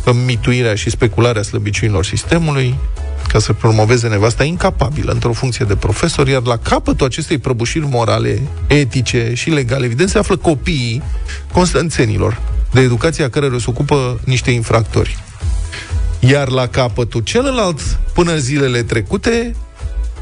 [0.05, 2.75] în mituirea și specularea slăbiciunilor sistemului,
[3.29, 8.43] ca să promoveze nevasta incapabilă într-o funcție de profesor, iar la capătul acestei prăbușiri morale,
[8.67, 11.03] etice și legale, evident, se află copiii
[11.53, 12.41] constanțenilor,
[12.73, 15.19] de educația cărora se ocupă niște infractori.
[16.19, 17.81] Iar la capătul celălalt,
[18.15, 19.55] până zilele trecute,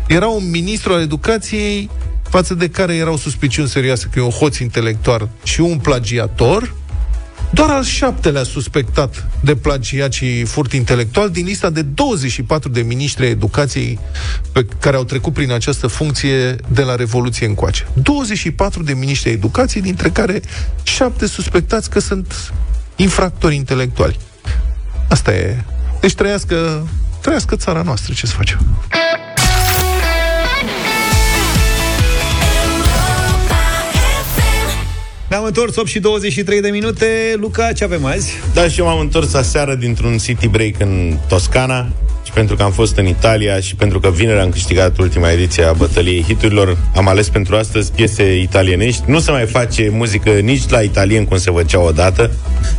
[0.07, 1.91] era un ministru al educației
[2.29, 6.75] față de care erau suspiciuni serioase că e un hoț intelectual și un plagiator,
[7.55, 13.25] doar al șaptelea suspectat de plagiat și furt intelectual din lista de 24 de miniștri
[13.25, 13.99] ai educației
[14.53, 17.87] pe care au trecut prin această funcție de la Revoluție încoace.
[17.93, 20.41] 24 de miniștri ai educației, dintre care
[20.83, 22.53] șapte suspectați că sunt
[22.97, 24.19] infractori intelectuali.
[25.09, 25.65] Asta e.
[26.01, 26.87] Deci trăiască,
[27.21, 28.59] trăiască țara noastră, ce să facem?
[35.33, 37.07] Ne-am întors 8 și 23 de minute.
[37.37, 38.33] Luca, ce avem azi?
[38.55, 41.89] Da, și eu m-am întors aseară dintr-un city break în Toscana
[42.25, 45.65] și pentru că am fost în Italia și pentru că vineri am câștigat ultima ediție
[45.65, 49.03] a bătăliei hiturilor, am ales pentru astăzi piese italienești.
[49.07, 52.31] Nu se mai face muzică nici la italien cum se făcea odată,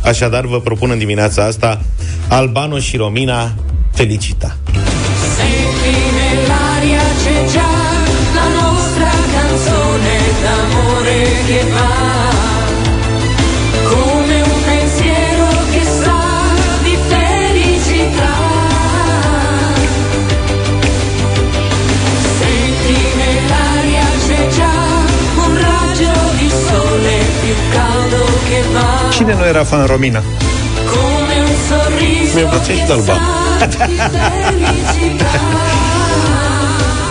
[0.02, 1.84] așadar vă propun în dimineața asta
[2.28, 3.54] Albano și Romina
[3.92, 4.56] Felicita.
[5.36, 7.04] Senti nell'aria
[29.14, 30.22] Cine nu era fan Romina?
[30.90, 33.12] come un sorriso Mi-a plăcut și che de Alba.
[33.58, 35.26] sa di felicità.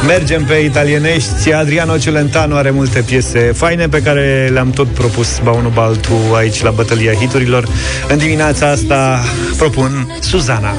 [0.07, 1.53] Mergem pe italienești.
[1.53, 6.35] Adriano Celentano are multe piese faine pe care le-am tot propus ba unul ba altul
[6.35, 7.67] aici la bătălia hiturilor.
[8.07, 9.23] În dimineața asta
[9.57, 10.73] propun Suzana.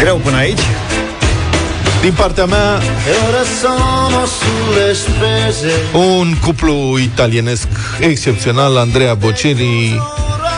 [0.00, 0.60] Greu până aici.
[2.02, 2.80] Din partea mea,
[5.92, 7.66] un cuplu italienesc
[7.98, 10.00] excepțional, Andrea Bocelli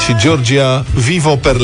[0.05, 1.57] și Georgia Vivo per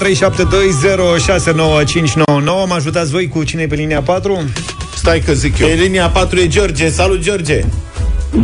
[0.00, 0.06] 0372069599
[2.44, 4.44] Mă ajutați voi cu cine e pe linia 4?
[4.96, 5.68] Stai că zic eu.
[5.68, 6.90] Pe linia 4 e George.
[6.90, 7.64] Salut, George!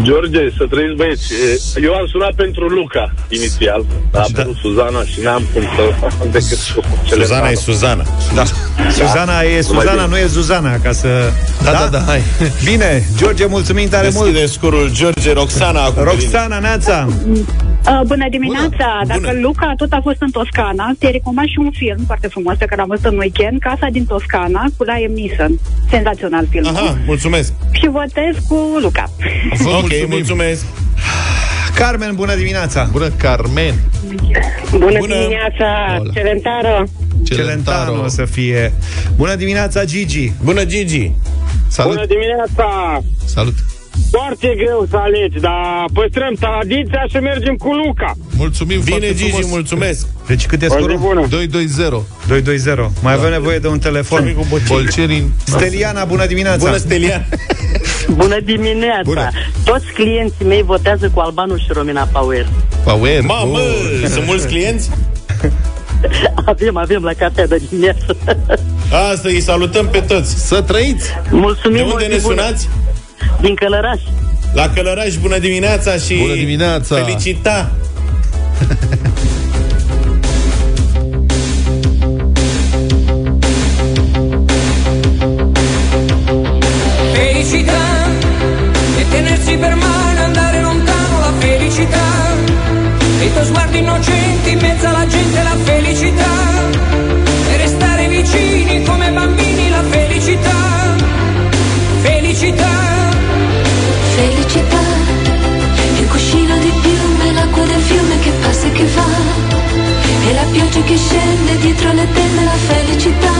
[0.02, 1.32] George, să trăiți băieți.
[1.76, 3.84] E, Eu am sunat pentru Luca, inițial.
[4.12, 5.94] A apărut Suzana și n-am cum să
[6.30, 8.04] decât cu cele Suzana e Suzana.
[8.34, 8.42] Da.
[8.90, 10.06] Suzana e Suzana, bine.
[10.06, 11.08] nu e Zuzana, ca să...
[11.64, 12.22] Da, da, da, hai.
[12.64, 14.24] Bine, George, mulțumim tare mult.
[14.32, 16.02] Deschide scurul George Roxana acum.
[16.02, 17.08] Roxana, Neața.
[17.86, 18.88] Uh, bună dimineața!
[19.00, 19.06] Bună.
[19.06, 19.40] Dacă Bună.
[19.40, 22.76] Luca tot a fost în Toscana, te recomand și un film foarte frumos pe care
[22.80, 25.58] l-am văzut în weekend, Casa din Toscana, cu Liam Neeson.
[25.90, 26.66] Senzațional film.
[26.66, 27.52] Aha, mulțumesc.
[27.72, 29.10] Și votez cu Luca.
[29.58, 30.06] Vă ok, mulțumim.
[30.08, 30.64] mulțumesc.
[31.74, 32.88] Carmen, bună dimineața!
[32.92, 33.74] Bună, Carmen.
[34.70, 35.14] Bună, Bună.
[35.14, 36.12] dimineața, Hola.
[36.12, 36.84] Celentaro.
[37.24, 38.72] Celentano o să fie.
[39.16, 40.32] Bună dimineața, Gigi!
[40.44, 41.10] Bună, Gigi.
[41.68, 41.94] Salut.
[41.94, 43.00] Bună dimineața!
[43.24, 43.54] Salut.
[44.10, 48.12] Foarte greu să alegi, dar păstrăm tradiția și mergem cu Luca.
[48.36, 49.50] Mulțumim Bine, foarte Gigi, frumos.
[49.50, 50.06] mulțumesc.
[50.26, 50.98] Deci cât e O zi scorul?
[50.98, 51.26] bună!
[51.30, 52.02] 220.
[52.28, 52.92] 2-2-0.
[53.02, 54.36] Mai avem nevoie de un telefon.
[54.68, 55.30] Bolcerin.
[55.44, 56.64] Steliana, bună dimineața!
[56.64, 57.26] Bună, Stelian.
[58.20, 59.00] Bună dimineața!
[59.04, 59.30] Bună.
[59.64, 62.46] Toți clienții mei votează cu Albanu și Romina Power.
[62.84, 63.20] Power.
[63.20, 64.08] Mamă, Oh.
[64.08, 64.90] sunt mulți clienți?
[66.46, 68.16] Avem, avem la cafea de dimineață.
[69.12, 70.46] Asta îi salutăm pe toți.
[70.46, 71.10] Să trăiți.
[71.30, 72.34] Mulțumim, De o unde zi ne bună.
[72.34, 72.68] sunați?
[73.40, 74.00] Din Călăraș.
[74.54, 76.96] La Călăraș, bună dimineața și Bună dimineața.
[76.96, 77.70] felicita.
[110.76, 113.32] e pioggia che scende dietro le tende, la felicità,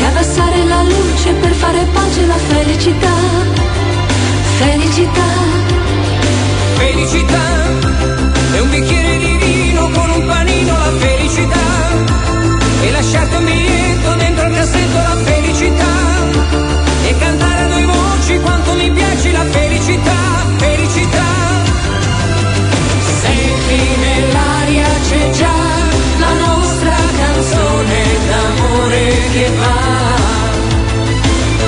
[0.00, 3.14] e abbassare la luce per fare pace, la felicità,
[4.58, 5.58] felicità,
[6.76, 7.38] Felicità.
[8.52, 11.66] È un bicchiere di vino con un panino la felicità.
[12.82, 15.92] E lasciarti un biglietto dentro il cassetto la felicità.
[17.06, 20.18] E cantare a due voci quanto mi piace la felicità,
[20.56, 21.28] felicità.
[23.20, 25.49] Senti nell'aria c'è già
[29.32, 30.18] che va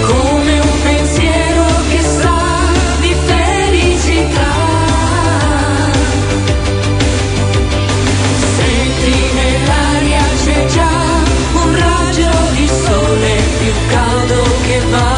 [0.06, 2.38] come un pensiero che sa
[3.00, 4.54] di felicità.
[8.56, 10.96] Senti nell'aria c'è già
[11.62, 15.11] un raggio di sole più caldo che va,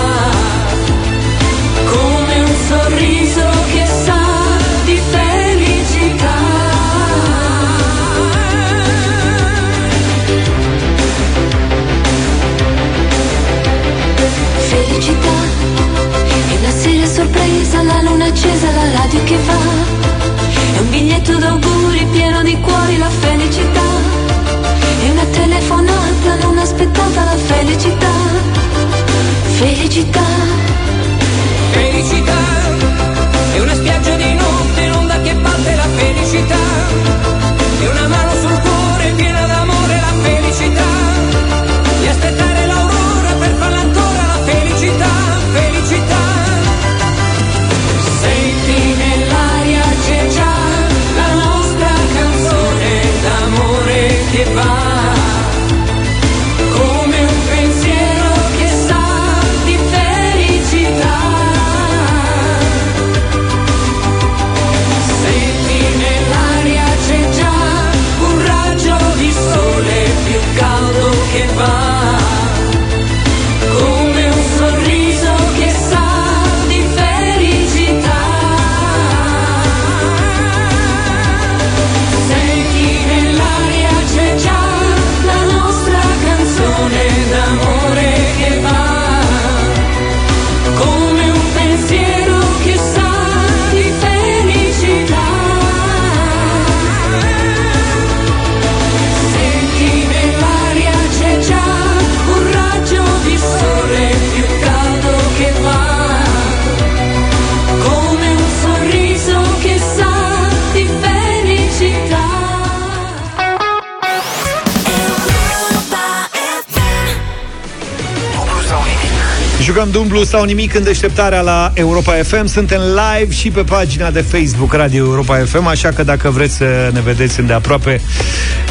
[119.74, 122.46] Jucăm dublu sau nimic în deșteptarea la Europa FM.
[122.46, 126.90] Suntem live și pe pagina de Facebook Radio Europa FM, așa că dacă vreți să
[126.92, 128.00] ne vedeți îndeaproape,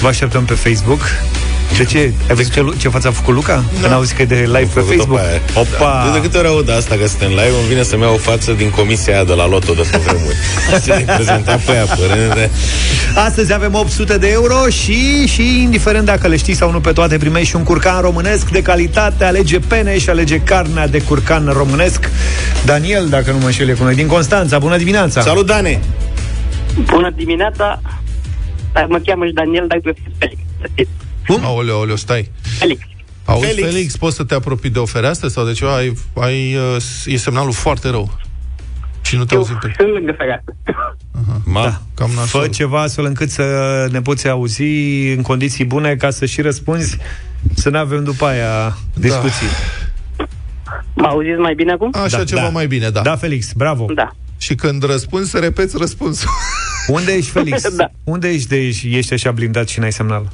[0.01, 1.01] vă așteptăm pe Facebook.
[1.78, 1.97] De ce?
[1.97, 3.64] Ai văzut ce, ce față a făcut Luca?
[3.82, 5.20] Când a auzit că e de live pe Facebook?
[5.53, 6.03] Opa!
[6.05, 6.11] Da.
[6.14, 8.70] De câte ori aud asta că suntem live, îmi vine să-mi iau o față din
[8.70, 10.36] comisia aia de la Loto de pe vremuri.
[10.84, 12.49] Se prezenta pe aia, părând
[13.16, 17.18] Astăzi avem 800 de euro și, și indiferent dacă le știi sau nu pe toate,
[17.18, 22.09] primești și un curcan românesc de calitate, alege pene și alege carnea de curcan românesc.
[22.66, 24.59] Daniel, dacă nu mă înșel, e cu noi din Constanța.
[24.59, 25.22] Bună dimineața!
[25.22, 25.80] Salut, Dane!
[26.86, 27.82] Bună dimineața!
[28.74, 30.39] Dar mă cheamă și Daniel, dar prefer Felix.
[30.61, 31.03] să știți.
[31.28, 31.45] Cum?
[31.45, 32.32] Aoleu, aoleu, stai.
[32.41, 32.82] Felix.
[33.26, 33.59] Auzi, Felix.
[33.59, 33.74] Felix.
[33.76, 35.76] Felix, poți să te apropii de o fereastră sau de ceva?
[35.76, 38.17] Ai, ai, uh, e semnalul foarte rău.
[39.01, 39.74] Și nu te Eu auzim pe...
[39.78, 40.55] sunt lângă fereastră.
[41.45, 41.82] Ma, Da.
[41.95, 42.47] Cam Fă nasol.
[42.47, 43.43] ceva astfel încât să
[43.91, 44.63] ne poți auzi
[45.15, 46.97] în condiții bune ca să și răspunzi,
[47.55, 49.47] să nu avem după aia discuții.
[50.95, 51.91] Mă auziți mai bine acum?
[52.03, 52.49] Așa Da, ceva da.
[52.49, 53.01] mai bine, da.
[53.01, 53.86] Da, Felix, bravo.
[53.95, 54.11] Da.
[54.38, 56.30] Și când răspunzi, să repeți răspunsul.
[56.88, 57.61] Unde ești, Felix?
[57.76, 57.89] Da.
[58.03, 60.28] Unde ești de ești, ești așa blindat și n-ai semnal?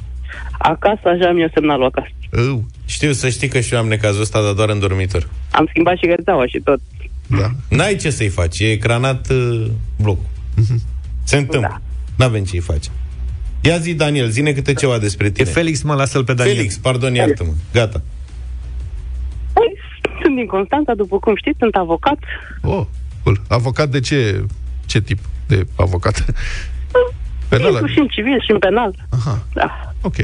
[0.62, 2.08] Acasă așa mi-e semnalul acasă.
[2.48, 5.28] Ău, știu să știi că și eu am necazul ăsta, dar doar în dormitor.
[5.50, 6.80] Am schimbat și rețeaua și tot.
[7.26, 7.50] da.
[7.76, 9.66] N-ai ce să-i faci, e ecranat uh,
[10.00, 10.24] blocul.
[11.24, 11.68] Se întâmplă.
[12.16, 12.24] Da.
[12.24, 12.88] N-avem ce-i face.
[13.60, 15.48] Ia zi, Daniel, zine câte ceva despre E tine.
[15.50, 16.56] Felix, mă, lasă-l pe Daniel.
[16.56, 17.50] Felix, pardon, iartă-mă.
[17.72, 18.02] Gata.
[19.52, 19.76] Păi,
[20.22, 22.18] sunt din Constanța, după cum știți, sunt avocat.
[22.62, 22.84] Oh,
[23.22, 23.40] cool.
[23.48, 24.44] Avocat de ce,
[24.86, 26.24] ce tip de avocat?
[27.48, 27.70] Penal?
[27.70, 28.94] Intru și în civil și în penal.
[29.10, 29.92] Aha, Da.
[30.02, 30.14] ok.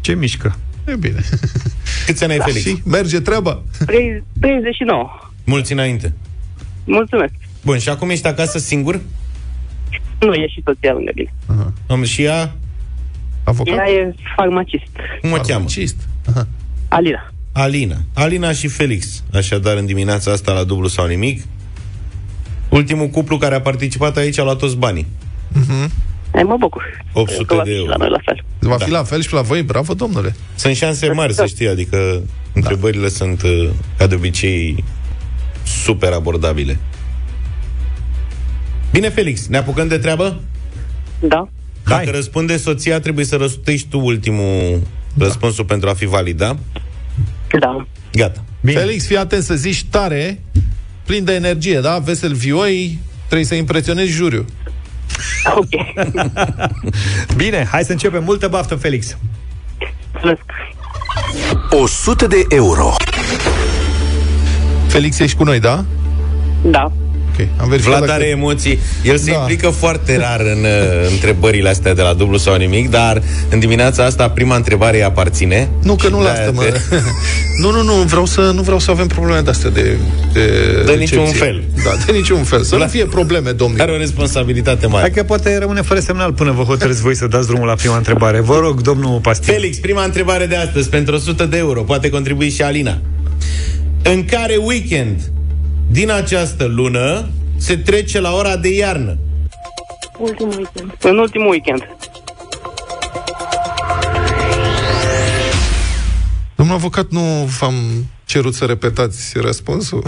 [0.00, 0.56] Ce mișcă?
[0.86, 1.20] E bine.
[2.06, 2.60] Câți ani ai, Felix?
[2.66, 3.62] Și merge treaba.
[3.86, 5.08] 30 39.
[5.44, 6.12] Mulți înainte.
[6.84, 7.32] Mulțumesc.
[7.64, 9.00] Bun, și acum ești acasă singur?
[10.20, 11.32] Nu e și soția lângă mine.
[11.46, 11.72] Aha.
[11.86, 12.54] Am și ea,
[13.44, 13.76] Avocat?
[13.76, 14.90] Ea e farmacist.
[15.20, 15.46] cum o cheamă?
[15.46, 15.96] Farmacist.
[16.28, 16.48] Aha.
[16.88, 17.32] Alina.
[17.52, 17.96] Alina.
[18.14, 19.22] Alina și Felix.
[19.32, 21.42] Așadar, în dimineața asta la dublu sau nimic.
[22.68, 25.06] Ultimul cuplu care a participat aici a luat toți banii.
[26.34, 26.82] Ai, mă bucur.
[27.12, 27.90] 800 Că va de fi și euro.
[27.90, 28.44] La noi la fel.
[28.58, 28.84] Va Da.
[28.84, 29.62] fi la fel și la voi?
[29.62, 30.34] Bravo, domnule.
[30.54, 32.22] Sunt șanse mari, să știi, adică
[32.52, 33.68] întrebările sunt, uh,
[33.98, 34.84] ca de obicei,
[35.64, 36.78] super abordabile.
[38.92, 40.40] Bine, Felix, ne apucăm de treabă?
[41.20, 41.48] Da.
[41.84, 42.14] Dacă Hai.
[42.14, 44.80] răspunde soția, trebuie să răspundești tu ultimul
[45.14, 45.24] da.
[45.24, 46.56] răspunsul pentru a fi valid, da?
[47.60, 47.86] Da.
[48.12, 48.44] Gata.
[48.60, 48.78] Bine.
[48.80, 50.42] Felix, fii atent să zici tare,
[51.06, 51.98] plin de energie, da?
[51.98, 54.44] Vesel vioi, trebuie să impresionezi juriu.
[55.56, 55.68] Ok.
[57.36, 58.24] Bine, hai să începem.
[58.24, 59.16] Multă baftă, Felix.
[60.12, 60.42] Mulțumesc.
[61.70, 62.94] 100 de euro.
[64.86, 65.84] Felix, ești cu noi, da?
[66.62, 66.92] Da.
[67.42, 68.78] Ok, am verificat Vlad are emoții.
[69.02, 69.36] El se Da.
[69.38, 74.04] implică foarte rar în uh, întrebările astea de la dublu sau nimic, dar în dimineața
[74.04, 75.68] asta prima întrebare îi aparține.
[75.82, 76.62] Nu, că Și nu de-aia lasă, mă.
[76.62, 76.96] te-
[77.62, 79.96] nu, nu, nu, vreau să, nu vreau să avem probleme de-astea de,
[80.32, 80.40] de,
[80.86, 80.96] De recepție.
[80.96, 81.62] niciun fel.
[81.84, 82.62] Da, de niciun fel.
[82.62, 83.82] Să La- nu fie probleme, domnule.
[83.82, 85.00] Are o responsabilitate mare.
[85.00, 87.96] Hai că poate rămâne fără semnal până vă hotărâți voi să dați drumul la prima
[87.96, 88.40] întrebare.
[88.40, 89.52] Vă rog, domnul Pastil.
[89.52, 92.98] Felix, prima întrebare de astăzi, pentru 100 de euro, poate contribui și Alina.
[94.02, 95.20] În care weekend
[95.90, 99.18] din această lună se trece la ora de iarnă?
[100.18, 100.94] Ultimul weekend.
[101.02, 101.88] În ultimul weekend.
[106.54, 107.20] Domnul avocat, nu
[107.60, 107.74] v-am
[108.24, 110.02] cerut să repetați răspunsul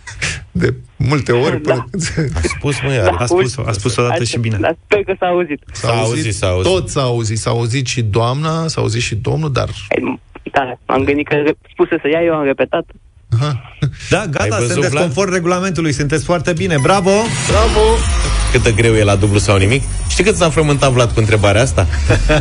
[0.50, 1.84] de multe ori până Da.
[1.90, 2.30] când se...
[2.34, 3.14] A spus, mă, iar.
[3.18, 4.56] A spus-o, a spus-o dată și bine.
[4.60, 5.62] Dar sper că s-a auzit.
[5.72, 6.72] S-a auzit, s-a auzit.
[6.72, 7.38] Tot s-a auzit.
[7.38, 9.68] S-a auzit și doamna, s-a auzit și domnul, dar...
[9.88, 10.20] Hai,
[10.52, 11.36] Da, am gândit că
[11.72, 12.84] spuse să ia, eu am repetat.
[13.40, 13.71] Aha.
[14.10, 15.02] Da, Ai gata, văzut, sunteți Vlad?
[15.04, 16.76] conform regulamentului, sunteți foarte bine.
[16.82, 17.10] Bravo!
[17.48, 17.80] Bravo!
[18.52, 19.82] Cât de greu e la dublu sau nimic?
[20.08, 21.86] Știi cât s-a frământat Vlad cu întrebarea asta?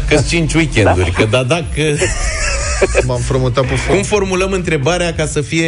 [0.07, 1.81] că 5 weekenduri, că da, da, că...
[3.05, 4.05] M-am frământat pe Cum fond.
[4.05, 5.67] formulăm întrebarea ca să fie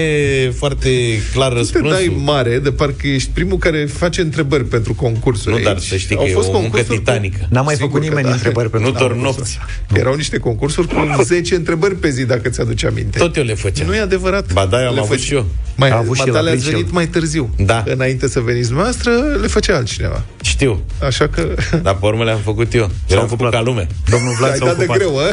[0.58, 0.90] foarte
[1.34, 1.92] clar Te răspunsul?
[1.92, 5.56] dai mare, de parcă ești primul care face întrebări pentru concursuri.
[5.56, 5.84] Nu, dar aici.
[5.84, 7.48] să știi Au că e fost o muncă concursuri cu- titanică.
[7.50, 8.34] N-a mai Sigur făcut că nimeni da.
[8.34, 9.58] întrebări pentru Nu dorm concursuri.
[9.58, 10.00] nopți.
[10.00, 13.18] Erau niște concursuri cu 10 întrebări pe zi, dacă ți-aduce aminte.
[13.20, 13.88] Tot eu le făceam.
[13.88, 14.54] Nu e adevărat.
[14.54, 15.46] Ba da, eu am Le avut făce- și eu.
[15.76, 16.94] Mai, A avut și el, matale a ați prins și venit el.
[16.94, 17.50] mai târziu.
[17.58, 17.84] Da.
[17.88, 19.12] Înainte să veniți noastră,
[19.42, 20.24] le făcea altcineva.
[20.42, 21.48] Știu, Așa că...
[21.82, 22.90] dar pe urmă le-am făcut eu.
[23.08, 23.88] Eram făcut ca lume.
[24.10, 24.98] Domnul Vlad Ai s-a dat de ocupat.
[24.98, 25.24] greu, ă?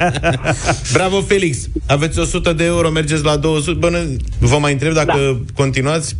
[0.92, 1.56] Bravo, Felix!
[1.86, 3.78] Aveți 100 de euro, mergeți la 200.
[3.78, 5.38] Bă, ne- vă mai întreb dacă Da.
[5.54, 6.16] continuați?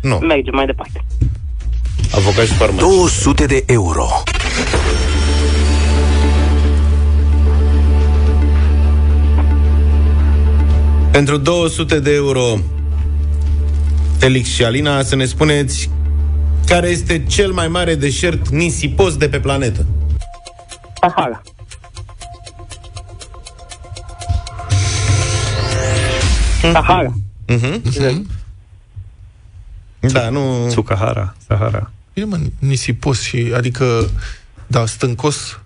[0.00, 0.16] Nu.
[0.16, 1.04] Mergem mai departe.
[2.10, 2.78] Avocat și farmac.
[2.78, 4.06] 200 de euro.
[11.18, 12.58] Pentru 200 de euro,
[14.18, 15.90] Felix și Alina, să ne spuneți
[16.66, 19.86] care este cel mai mare deșert nisipos de pe planetă.
[21.00, 21.42] Sahara.
[26.60, 27.12] Sahara.
[27.46, 27.82] Mhm.
[30.00, 30.68] Da, nu...
[30.70, 31.90] Sukahara, Sahara.
[32.14, 33.52] Bine, mă, nisipos și...
[33.56, 34.10] Adică...
[34.66, 35.60] Da, stâncos...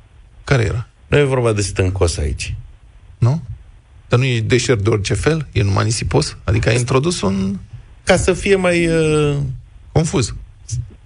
[0.44, 0.86] Care era?
[1.06, 2.54] Nu e vorba de stâncos aici.
[3.18, 3.42] Nu?
[4.12, 5.46] Dar nu e deșert de orice fel?
[5.52, 6.36] E numai nisipos?
[6.44, 7.56] Adică ai introdus un
[8.04, 9.36] Ca să fie mai uh,
[9.92, 10.34] confuz.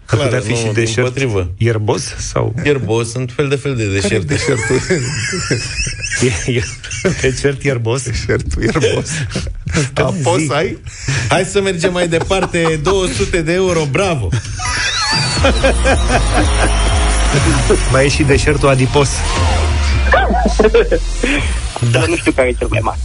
[0.05, 1.51] Că clar, putea fi nu, și deșert dimpotrivă.
[1.59, 2.55] ierbos sau...
[2.65, 4.27] Ierbos, sunt fel de fel de Care e deșerte.
[4.35, 4.81] deșertul?
[6.47, 6.65] E- e-
[7.21, 8.03] Deșert ierbos?
[8.03, 9.09] deșertul ierbos.
[9.93, 10.23] Da, zi.
[10.23, 10.79] poți să ai?
[11.29, 12.81] Hai să mergem mai departe.
[12.83, 14.29] 200 de euro, bravo!
[17.93, 19.09] Mai e și deșertul adipos.
[21.91, 22.05] Da.
[22.09, 22.99] Nu știu care e cel mai mare.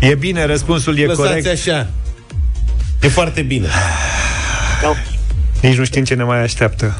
[0.00, 1.46] E bine, răspunsul e Lăsați corect.
[1.46, 1.86] așa.
[3.02, 3.66] E foarte bine.
[4.82, 4.92] Da.
[5.68, 6.96] Nici nu știm ce ne mai așteaptă.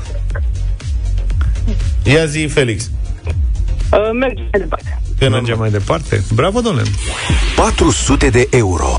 [2.02, 2.90] Ia zi, Felix.
[3.92, 5.00] Uh, mergem mai departe.
[5.18, 6.22] Că n-am- Mergem mai departe.
[6.34, 6.86] Bravo, domnule.
[7.56, 8.94] 400 de euro.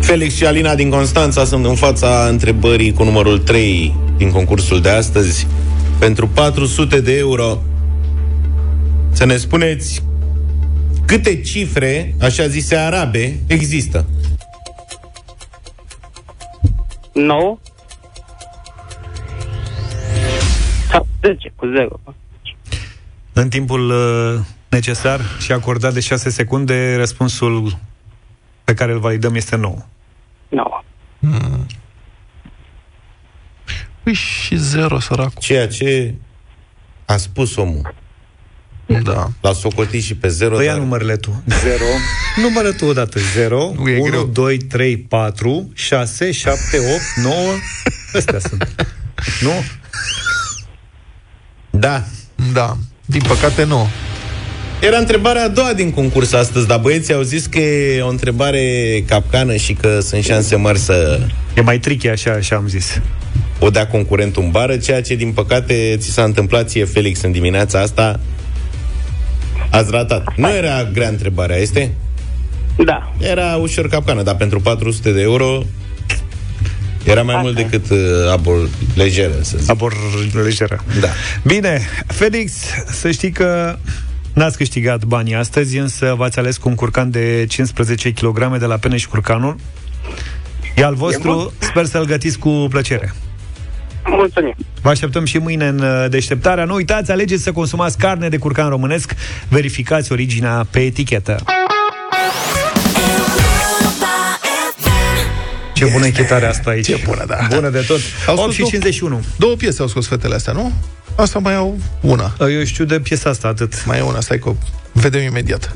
[0.00, 4.88] Felix și Alina din Constanța sunt în fața întrebării cu numărul 3 din concursul de
[4.88, 5.46] astăzi.
[5.98, 7.58] Pentru 400 de euro
[9.10, 10.02] să ne spuneți
[11.06, 14.06] câte cifre, așa zise arabe, există.
[17.14, 17.58] 9
[20.90, 22.00] sau 10 cu 0.
[23.32, 27.78] În timpul uh, necesar și acordat de 6 secunde, răspunsul
[28.64, 29.76] pe care îl validăm este 9.
[30.48, 30.82] 9.
[34.08, 35.32] Păi și zero, săracul.
[35.40, 36.14] Ceea ce
[37.04, 37.94] a spus omul.
[39.02, 39.30] Da.
[39.40, 40.80] L-a socotit și pe 0, Păi ia dar...
[40.80, 41.42] numărele tu.
[41.62, 41.78] 0.
[42.48, 43.18] Numără tu odată.
[43.34, 44.24] 0, Nu, e 1, greu.
[44.24, 47.34] 2, 3, 4, 6, 7, 8, 9.
[48.14, 48.86] Astea sunt.
[49.40, 49.64] Nu?
[51.70, 52.04] Da.
[52.52, 52.76] Da.
[53.04, 53.88] Din păcate, nu.
[54.80, 59.04] Era întrebarea a doua din concurs astăzi, dar băieții au zis că e o întrebare
[59.06, 61.26] capcană și că sunt șanse mari să
[61.58, 63.00] E mai tricky așa, așa am zis.
[63.58, 67.32] O dea concurentul în bară, ceea ce, din păcate, ți s-a întâmplat ție, Felix, în
[67.32, 68.20] dimineața asta.
[69.70, 70.32] Ați ratat.
[70.36, 71.94] Nu era grea întrebarea, este?
[72.84, 73.12] Da.
[73.18, 75.62] Era ușor capcană, dar pentru 400 de euro
[77.04, 77.98] era mai mult decât uh,
[78.32, 79.70] abol lejeră, să zic.
[79.70, 79.92] Abor
[80.44, 80.84] lejeră.
[81.00, 81.08] Da.
[81.44, 82.52] Bine, Felix,
[82.90, 83.78] să știi că
[84.32, 88.76] n-ați câștigat banii astăzi, însă v-ați ales cu un curcan de 15 kg de la
[88.76, 89.56] Peneș și Curcanul.
[90.76, 93.14] E al vostru, sper să-l gătiți cu plăcere.
[94.10, 94.54] Mulțumim.
[94.82, 96.64] Vă așteptăm și mâine în uh, deșteptarea.
[96.64, 99.14] Nu uitați, alegeți să consumați carne de curcan românesc.
[99.48, 101.42] Verificați originea pe etichetă.
[105.74, 106.86] Ce bună e chitarea asta aici.
[106.86, 107.36] Ce bună, da.
[107.54, 107.98] Bună de tot.
[108.26, 109.20] Au 8 scos și două- 51.
[109.38, 110.72] Două piese au scos fetele astea, nu?
[111.16, 112.34] Asta mai au una.
[112.40, 113.84] Eu știu de piesa asta atât.
[113.86, 114.54] Mai e una, stai că o
[114.92, 115.72] vedem imediat.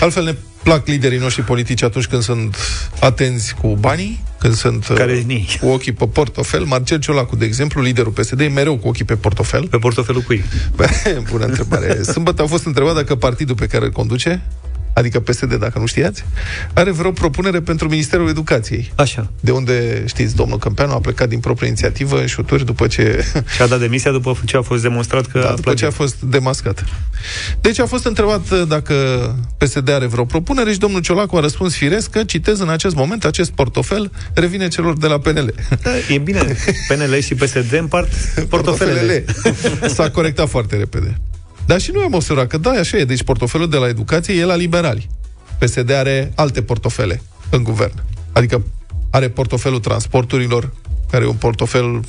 [0.00, 0.34] Altfel ne
[0.66, 2.56] plac liderii noștri politici atunci când sunt
[3.00, 5.56] atenți cu banii, când sunt uh, Care ni?
[5.60, 6.64] cu ochii pe portofel.
[6.64, 9.66] Marcel Ciolacu, de exemplu, liderul PSD, e mereu cu ochii pe portofel.
[9.66, 10.44] Pe portofelul cui?
[11.30, 12.02] Bună întrebare.
[12.02, 14.42] Sâmbătă a fost întrebat dacă partidul pe care îl conduce,
[14.98, 16.24] adică PSD, dacă nu știați,
[16.72, 18.92] are vreo propunere pentru Ministerul Educației.
[18.94, 19.30] Așa.
[19.40, 23.24] De unde, știți, domnul Câmpeanu a plecat din proprie inițiativă în șuturi după ce
[23.54, 25.90] Și a dat demisia după ce a fost demonstrat că da, a după ce a
[25.90, 26.84] fost demascat.
[27.60, 28.94] Deci a fost întrebat uh, dacă
[29.58, 33.24] PSD are vreo propunere și domnul Ciolacu a răspuns firesc că, citez în acest moment,
[33.24, 35.54] acest portofel revine celor de la PNL.
[35.82, 36.56] Da, e bine.
[36.88, 38.08] PNL și PSD împart
[38.48, 39.24] portofelele.
[39.86, 41.20] S-a corectat foarte repede.
[41.66, 43.04] Dar și noi am observat că da, așa e.
[43.04, 45.08] Deci portofelul de la educație e la liberali.
[45.58, 48.02] PSD are alte portofele în guvern.
[48.32, 48.62] Adică
[49.10, 50.72] are portofelul transporturilor,
[51.10, 52.00] care e un portofel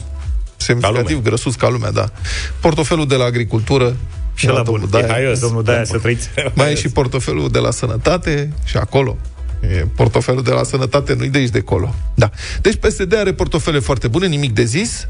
[0.57, 2.11] semnificativ grăsus ca lumea, da.
[2.59, 3.95] Portofelul de la agricultură,
[4.33, 4.63] Și la bun.
[4.63, 5.05] domnul Daia.
[5.05, 6.29] E haios, domnul Daia, să trăiți.
[6.53, 9.17] Mai e și portofelul de la sănătate și acolo.
[9.61, 11.95] E portofelul de la sănătate nu-i de aici de acolo.
[12.15, 12.31] Da.
[12.61, 15.07] Deci PSD are portofele foarte bune, nimic de zis.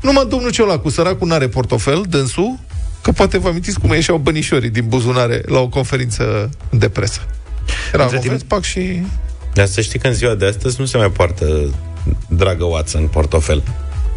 [0.00, 2.58] Numai domnul Ciolacu, săracul, n-are portofel, dânsul,
[3.02, 7.20] că poate vă amintiți cum ieșeau bănișorii din buzunare la o conferință de presă.
[7.92, 9.02] Era Între un timp- moment, pac și...
[9.54, 11.74] Dar să știi că în ziua de astăzi nu se mai poartă,
[12.28, 13.62] dragă Watson, portofel.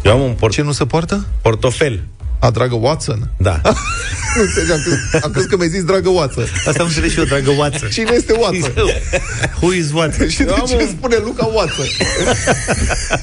[0.04, 1.26] Eu am un port- Ce nu se poartă?
[1.42, 2.00] portofel.
[2.38, 3.30] A, dragă Watson?
[3.38, 3.60] Da.
[4.36, 6.44] Nu înțeleg, am crezut, am crezut că mi-ai zis dragă Watson.
[6.66, 7.88] Asta am înțeles și eu, dragă Watson.
[7.88, 8.72] Cine este Watson?
[9.60, 10.14] Who is what?
[10.28, 11.84] și de am ce un- spune Luca Watson?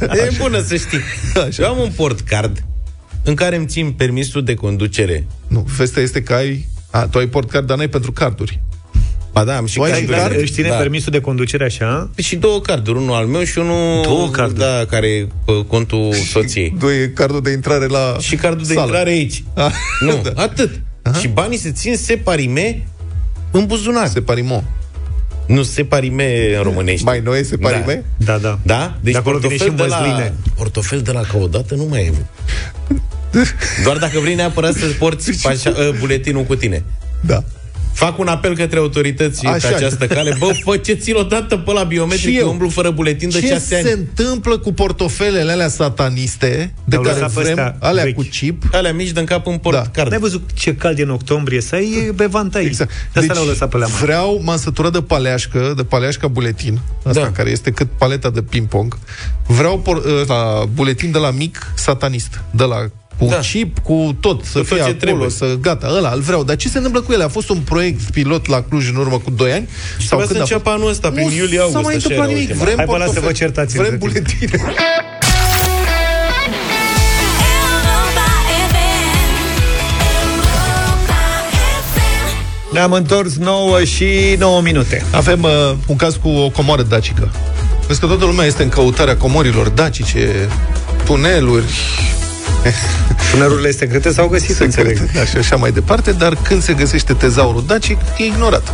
[0.01, 0.99] e bună să știi.
[1.47, 1.63] Așa.
[1.63, 2.63] Eu am un portcard
[3.23, 5.25] în care îmi țin permisul de conducere.
[5.47, 6.65] Nu, vestea este că ai...
[6.89, 8.59] A, tu ai portcard, dar n-ai pentru carduri.
[9.33, 10.17] Ba da, am și Tu ai și carduri.
[10.19, 10.39] card?
[10.41, 10.75] Își ține Da.
[10.75, 12.09] permisul de conducere așa?
[12.17, 14.59] Și două carduri, unul al meu și unul Două carduri?
[14.59, 16.75] Da, care e pe contul soției.
[16.79, 18.85] Doi cardul de intrare la Și cardul de sală.
[18.85, 19.43] intrare aici.
[19.53, 19.71] Ah,
[20.05, 20.41] Nu, da.
[20.41, 20.81] atât.
[21.19, 22.87] Și banii se țin separime
[23.51, 24.07] în buzunar.
[24.07, 24.63] Separimo.
[25.47, 27.05] Nu separime în românești.
[27.05, 28.03] Mai noi separime?
[28.17, 28.59] Da, da.
[28.63, 28.97] Da?
[29.01, 30.33] Deci De acolo vine portofel și de la, măsline.
[30.55, 32.13] portofel de la ca odată nu mai e.
[33.83, 36.83] Doar dacă vrei neapărat să porți pașa, uh, buletinul cu tine.
[37.21, 37.43] Da.
[37.93, 39.67] Fac un apel către autorități Așa.
[39.67, 40.35] pe această cale.
[40.39, 42.41] Bă, faceți-l odată pe la Și biometric, eu.
[42.45, 43.85] eu umblu fără buletin de Ce 6 ani.
[43.85, 48.15] se întâmplă cu portofelele alea sataniste de Le-au care lăsat pe vrem, astea alea vechi.
[48.15, 48.63] cu chip?
[48.71, 49.83] Alea mici dă cap în port Da.
[49.93, 50.09] card.
[50.09, 52.65] N-ai văzut ce cald e în octombrie să ai e bevantai.
[52.65, 52.91] Exact.
[53.13, 54.03] De asta le-au lăsat pe la mare.
[54.05, 57.31] vreau, m-am săturat de paleașcă, de paleașca buletin, asta Da.
[57.31, 58.97] care este cât paleta de ping-pong.
[59.47, 62.89] Vreau por, la buletin de la mic satanist, de la
[63.25, 63.37] cu Da.
[63.39, 65.29] chip, cu tot, să Cu tot fie ce acolo, trebuie.
[65.29, 66.43] să gata, ăla, îl vreau.
[66.43, 67.23] Dar ce se întâmplă cu ele?
[67.23, 69.67] A fost un proiect pilot la Cluj în urmă cu 2 ani?
[69.99, 70.51] Și trebuia să a fost?
[70.51, 72.49] înceapă anul ăsta, prin Nu iulie-august, s-a mai așa întâmplat era nimic.
[72.49, 72.63] ultima.
[72.65, 74.39] Vrem Hai, bă, lasă, portofel- vă certați Vrem între timp.
[74.39, 74.61] buletine.
[82.71, 85.05] Ne-am întors 9 și 9 minute.
[85.11, 85.49] Avem uh,
[85.87, 87.31] un caz cu o comoară dacică.
[87.87, 90.49] Vezi că toată lumea este în căutarea comorilor dacice,
[91.05, 91.65] tuneluri,
[93.31, 94.97] Tunelurile secrete s-au găsit, înțeleg.
[94.97, 98.73] secrete, da, și așa mai departe, dar când se găsește tezaurul dacic, e ignorat.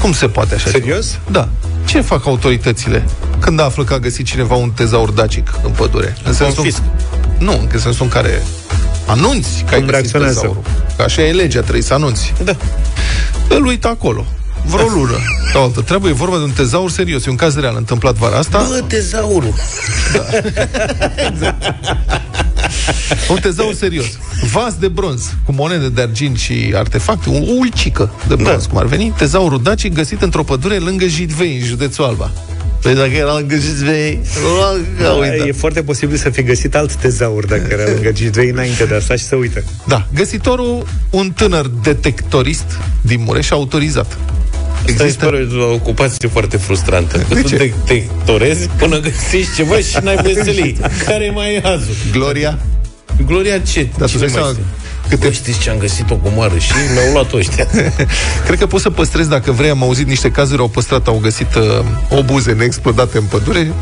[0.00, 1.06] Cum se poate așa Serios?
[1.10, 1.22] Ceva?
[1.30, 1.48] Da.
[1.84, 3.04] Ce fac autoritățile
[3.38, 6.16] când află că a găsit cineva un tezaur dacic în pădure?
[6.24, 6.82] În sensul, Confisc.
[7.38, 8.42] nu, în sensul în care
[9.06, 10.34] anunți că ai Cum găsit reacționează?
[10.34, 10.62] tezaurul.
[10.96, 12.32] Că așa e legea, trebuie să anunți.
[12.44, 12.56] Da.
[13.48, 14.26] Îl uită acolo.
[14.66, 15.16] Vreo lună.
[15.52, 17.26] Ca o altă treabă, e vorba de un tezaur serios.
[17.26, 18.66] E un caz real întâmplat vara asta.
[18.68, 19.54] Bă, tezaurul.
[23.28, 24.06] Un tezaur serios.
[24.52, 28.68] Vas de bronz, cu monede de argint și artefacte, o ulcică de bronz, da.
[28.68, 32.32] cum ar veni, tezaurul dacic găsit într-o pădure lângă Jidvei, în județul Alba.
[32.84, 34.18] Păi dacă era lângă Jidvei,
[35.46, 39.16] E foarte posibil să fi găsit alt tezaur dacă era lângă G2 înainte de asta
[39.16, 39.64] și să uită.
[39.86, 42.64] Da, găsitorul, un tânăr detectorist
[43.02, 44.18] din Mureș, autorizat.
[44.88, 45.30] Asta Există...
[45.50, 47.18] mi o ocupație foarte frustrantă.
[47.28, 47.56] Că De tu ce?
[47.56, 50.76] detectorezi până găsești ceva și n-ai voie să le iei.
[51.06, 51.94] Care mai e azul?
[52.12, 52.58] Gloria,
[53.26, 53.88] Gloria ce?
[53.98, 54.64] Dar tu Cine dai mai seama știe?
[55.08, 57.66] Câte- Bă, știți ce am găsit o comoară și mi-au luat ăștia.
[58.46, 61.54] Cred că poți să păstrezi, dacă vrei, am auzit niște cazuri, au păstrat, au găsit
[61.54, 61.62] uh,
[62.08, 63.72] obuze neexplodate în pădure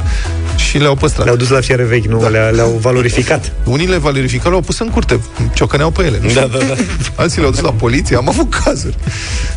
[0.56, 1.24] și le-au păstrat.
[1.24, 2.28] Le-au dus la fiare vechi, nu?
[2.28, 3.52] Le- Le-au valorificat.
[3.64, 5.20] Unii le valorificau, le-au pus în curte,
[5.54, 6.18] ciocăneau pe ele.
[6.22, 6.40] Nu știu.
[6.40, 6.74] Da, da, da.
[7.22, 8.96] Alții le-au dus la poliție, am avut cazuri.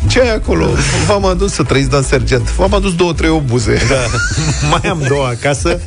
[0.06, 0.68] Ce ai acolo?
[1.06, 2.50] V-am adus să trăiți, dan sergent.
[2.50, 3.78] V-am adus două, trei obuze.
[3.88, 3.94] Da.
[4.70, 5.78] Mai am două acasă.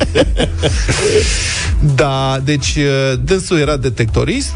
[1.95, 4.51] da, deci uh, dânsul era detectorist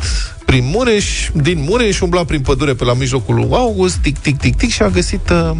[0.53, 4.55] prin Mureș, din Mureș, umbla prin pădure pe la mijlocul lui August, tic, tic, tic,
[4.55, 5.51] tic și a găsit uh,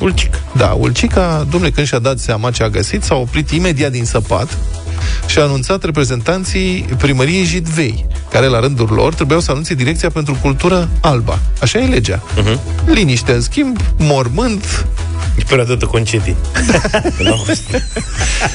[0.00, 0.42] Ulcic.
[0.56, 4.58] Da, Ulcica, domnule, când și-a dat seama ce a găsit, s-a oprit imediat din săpat
[5.26, 10.38] și a anunțat reprezentanții primăriei Jidvei, care la rândul lor trebuiau să anunțe direcția pentru
[10.42, 11.38] cultură alba.
[11.60, 12.22] Așa e legea.
[12.22, 12.58] Uh-huh.
[12.86, 14.86] Liniște, în schimb, mormânt.
[15.38, 16.36] E perioadă de concedii.
[17.18, 17.46] Nu.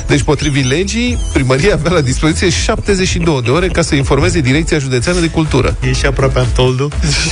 [0.08, 5.20] Deci, potrivit legii, primăria avea la dispoziție 72 de ore ca să informeze Direcția Județeană
[5.20, 5.78] de Cultură.
[5.82, 6.90] E și aproape Antoldu.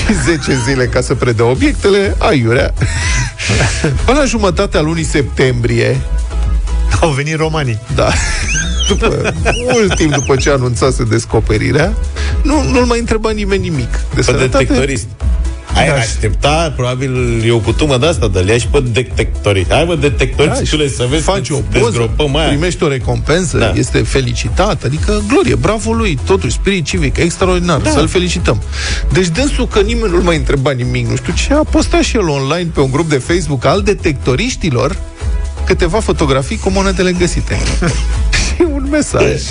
[0.08, 2.74] și 10 zile ca să predea obiectele, aiurea.
[4.06, 6.02] Până la jumătatea lunii septembrie,
[7.02, 7.80] Au venit romanii.
[7.96, 8.12] Da.
[8.88, 9.34] După,
[9.72, 11.94] mult timp după ce anunțase descoperirea,
[12.44, 13.92] nu, nu-l mai întreba nimeni nimic.
[13.92, 14.64] De Pe sănătate.
[14.64, 15.08] detectorist.
[15.76, 15.94] Ai Da.
[15.94, 19.72] aștepta, probabil, e o cutumă de asta, de le ia și pe detectorist.
[19.72, 22.48] Hai, bă, detectorist, Da, da, să vezi faci cum o se poză, dezgropăm aia.
[22.48, 23.72] primești o recompensă, Da.
[23.76, 27.90] este felicitat, adică glorie, bravo lui, totuși, spirit civic, extraordinar, da.
[27.90, 28.62] să-l felicităm.
[29.14, 32.28] Deci dânsul că nimeni nu-l mai întreba nimic, nu știu ce, a postat și el
[32.28, 34.96] online pe un grup de Facebook al detectoriștilor
[35.66, 37.58] câteva fotografii cu monedele găsite.
[38.56, 39.42] și un mesaj.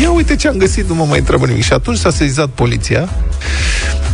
[0.00, 1.62] Ia uite ce am găsit, nu mă mai întreabă nimic.
[1.62, 3.08] Și atunci s-a sezizat poliția,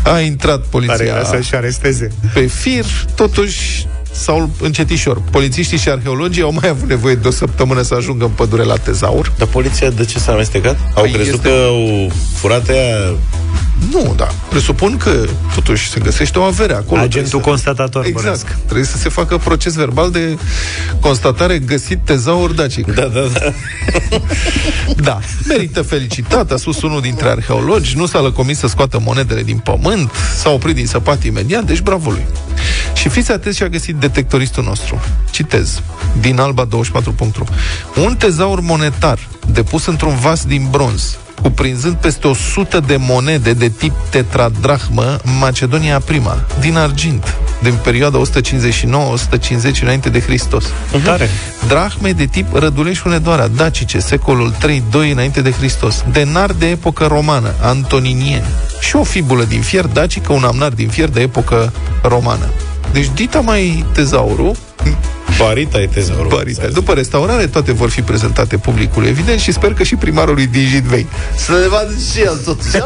[0.04, 2.08] a intrat poliția Are ca să-și aresteze.
[2.34, 5.22] pe fir, totuși sau încetișor.
[5.30, 8.76] Polițiștii și arheologii au mai avut nevoie de o săptămână să ajungă în pădure la
[8.76, 9.32] tezaur.
[9.38, 10.76] Dar poliția de ce s-a amestecat?
[10.94, 12.96] Au Păi crezut este- că au furat aia...
[13.90, 14.28] Nu, da.
[14.48, 17.00] Presupun că totuși se găsește o avere acolo.
[17.00, 18.04] Agentul Trebuie să- constatator.
[18.04, 18.24] Exact.
[18.24, 18.46] bănesc.
[18.64, 20.38] Trebuie să se facă proces verbal de
[21.00, 22.94] constatare găsit tezaur dacic.
[22.94, 23.52] Da, da, da.
[25.02, 29.56] Da, merită felicitat, a spus unul dintre arheologi, nu s-a lăcomis să scoată monedele din
[29.58, 32.26] pământ, s-a oprit din săpat imediat, deci bravo lui.
[33.04, 35.00] Și fiți atenți ce a găsit detectoristul nostru.
[35.30, 35.82] Citez,
[36.20, 37.44] din alba24.ru.
[38.04, 43.92] Un tezaur monetar depus într-un vas din bronz, cuprinzând peste 100 de monede de tip
[44.10, 48.20] tetradrahmă Macedonia Prima, din argint, din perioada
[49.76, 50.64] 159-150 înainte de Hristos.
[51.04, 51.28] Tare.
[51.68, 56.04] Drahme de tip Răduleș Hunedoara, dacice, secolul 3-2 înainte de Hristos.
[56.12, 58.46] Denar de epocă romană, antoninieni.
[58.80, 62.46] Și o fibulă din fier dacică, un amnar din fier de epocă romană.
[62.92, 64.56] Deci dita mai tezaurul,
[65.38, 66.28] Barita e tezaurul.
[66.28, 66.66] Barita.
[66.66, 71.06] După restaurare, toate vor fi prezentate publicului, evident, și sper că și primarului din Jidvei.
[71.36, 72.76] Să le vadă și el totuși.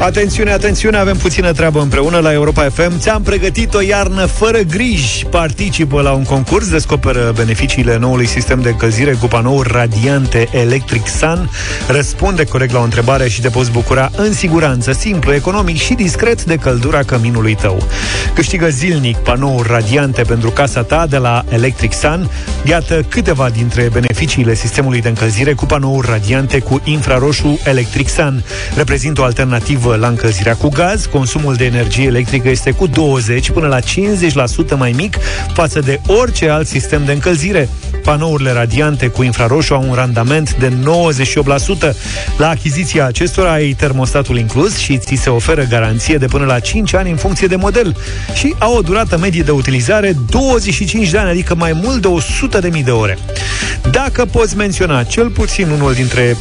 [0.00, 2.98] Atențiune, atențiune, avem puțină treabă împreună la Europa FM.
[2.98, 5.26] Ți-am pregătit o iarnă fără griji.
[5.26, 11.50] Participă la un concurs, descoperă beneficiile noului sistem de încălzire cu panouri radiante Electric Sun.
[11.88, 16.44] Răspunde corect la o întrebare și te poți bucura în siguranță, simplu, economic și discret
[16.44, 17.82] de căldura căminului tău.
[18.34, 22.30] Câștigă zilnic panouri radiante pentru casa ta de la Electric Sun.
[22.64, 28.44] Iată câteva dintre beneficiile sistemului de încălzire cu panouri radiante cu infraroșu Electric Sun.
[28.76, 33.66] Reprezintă o alternativă la încălzirea cu gaz, consumul de energie electrică este cu 20 până
[33.66, 33.82] la 50%
[34.76, 35.16] mai mic
[35.52, 37.68] față de orice alt sistem de încălzire.
[38.02, 40.72] Panourile radiante cu infraroșu au un randament de
[41.90, 41.94] 98%.
[42.36, 46.94] La achiziția acestora ai termostatul inclus și ți se oferă garanție de până la 5
[46.94, 47.96] ani în funcție de model
[48.34, 52.08] și au o durată medie de utilizare 25 de ani, adică mai mult de
[52.78, 53.18] 100.000 de ore.
[53.90, 56.36] Dacă poți menționa cel puțin unul dintre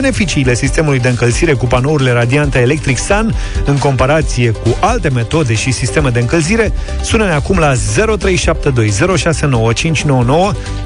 [0.00, 3.34] beneficiile sistemului de încălzire cu panourile radiante Electric Sun
[3.64, 6.72] în comparație cu alte metode și sisteme de încălzire,
[7.02, 7.76] sună-ne acum la 0372069599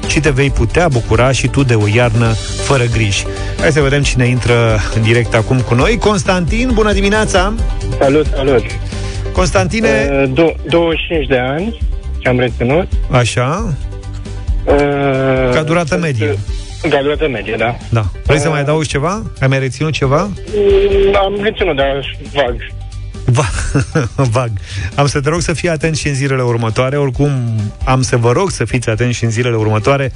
[0.07, 2.33] și te vei putea bucura și tu de o iarnă
[2.63, 3.25] fără griji.
[3.59, 5.97] Hai să vedem cine intră în direct acum cu noi.
[5.97, 7.53] Constantin, bună dimineața!
[7.99, 8.63] Salut, salut!
[9.31, 10.09] Constantine...
[10.11, 11.77] Uh, do- 25 de ani,
[12.23, 12.87] am reținut.
[13.11, 13.73] Așa.
[14.65, 16.27] Uh, Ca durată medie.
[16.27, 16.35] Ca
[16.87, 17.75] durată medie, da.
[17.89, 18.05] Da.
[18.25, 19.23] Vrei să mai adaugi ceva?
[19.41, 20.21] Ai mai reținut ceva?
[20.55, 22.55] Mm, Am reținut, dar vag.
[23.25, 23.49] Va-
[24.31, 24.51] Vag.
[24.95, 26.97] Am să te rog să fii atent și în zilele următoare.
[26.97, 27.31] Oricum,
[27.85, 30.11] am să vă rog să fiți atenți și în zilele următoare,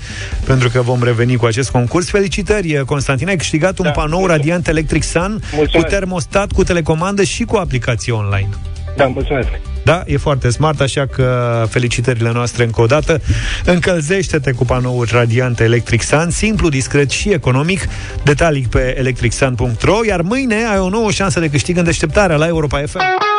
[0.45, 2.09] pentru că vom reveni cu acest concurs.
[2.09, 5.41] Felicitări, Constantin, ai câștigat un panou radiant Electric Sun
[5.73, 8.49] cu termostat, cu telecomandă și cu aplicație online.
[8.95, 9.47] Da, mulțumesc.
[9.83, 13.21] Da, e foarte smart, așa că felicitările noastre încă o dată.
[13.65, 17.87] Încălzește-te cu panouri radiante Electric Sun, simplu, discret și economic.
[18.23, 22.83] Detalii pe electricsun.ro, iar mâine ai o nouă șansă de câștig în deșteptarea la Europa
[22.87, 23.32] FM.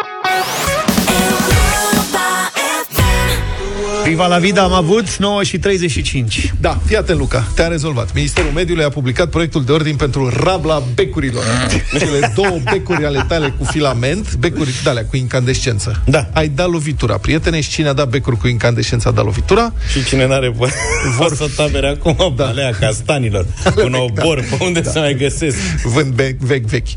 [4.04, 6.52] Priva la vida am avut 9 și 35.
[6.60, 8.14] Da, fii atent, Luca, te-a rezolvat.
[8.14, 11.42] Ministerul Mediului a publicat proiectul de ordin pentru rabla becurilor.
[11.98, 16.02] Cele două becuri ale tale cu filament, becuri de alea cu incandescență.
[16.06, 16.28] Da.
[16.32, 19.72] Ai dat lovitura, prietene, și cine a dat becuri cu incandescență a dat lovitura.
[19.92, 20.72] Și cine n-are vor,
[21.18, 22.46] vor să tabere acum da.
[22.46, 23.46] alea castanilor,
[23.84, 24.90] un obor, pe unde da.
[24.90, 25.56] să mai găsesc?
[25.82, 26.88] Vând bec, vechi vechi.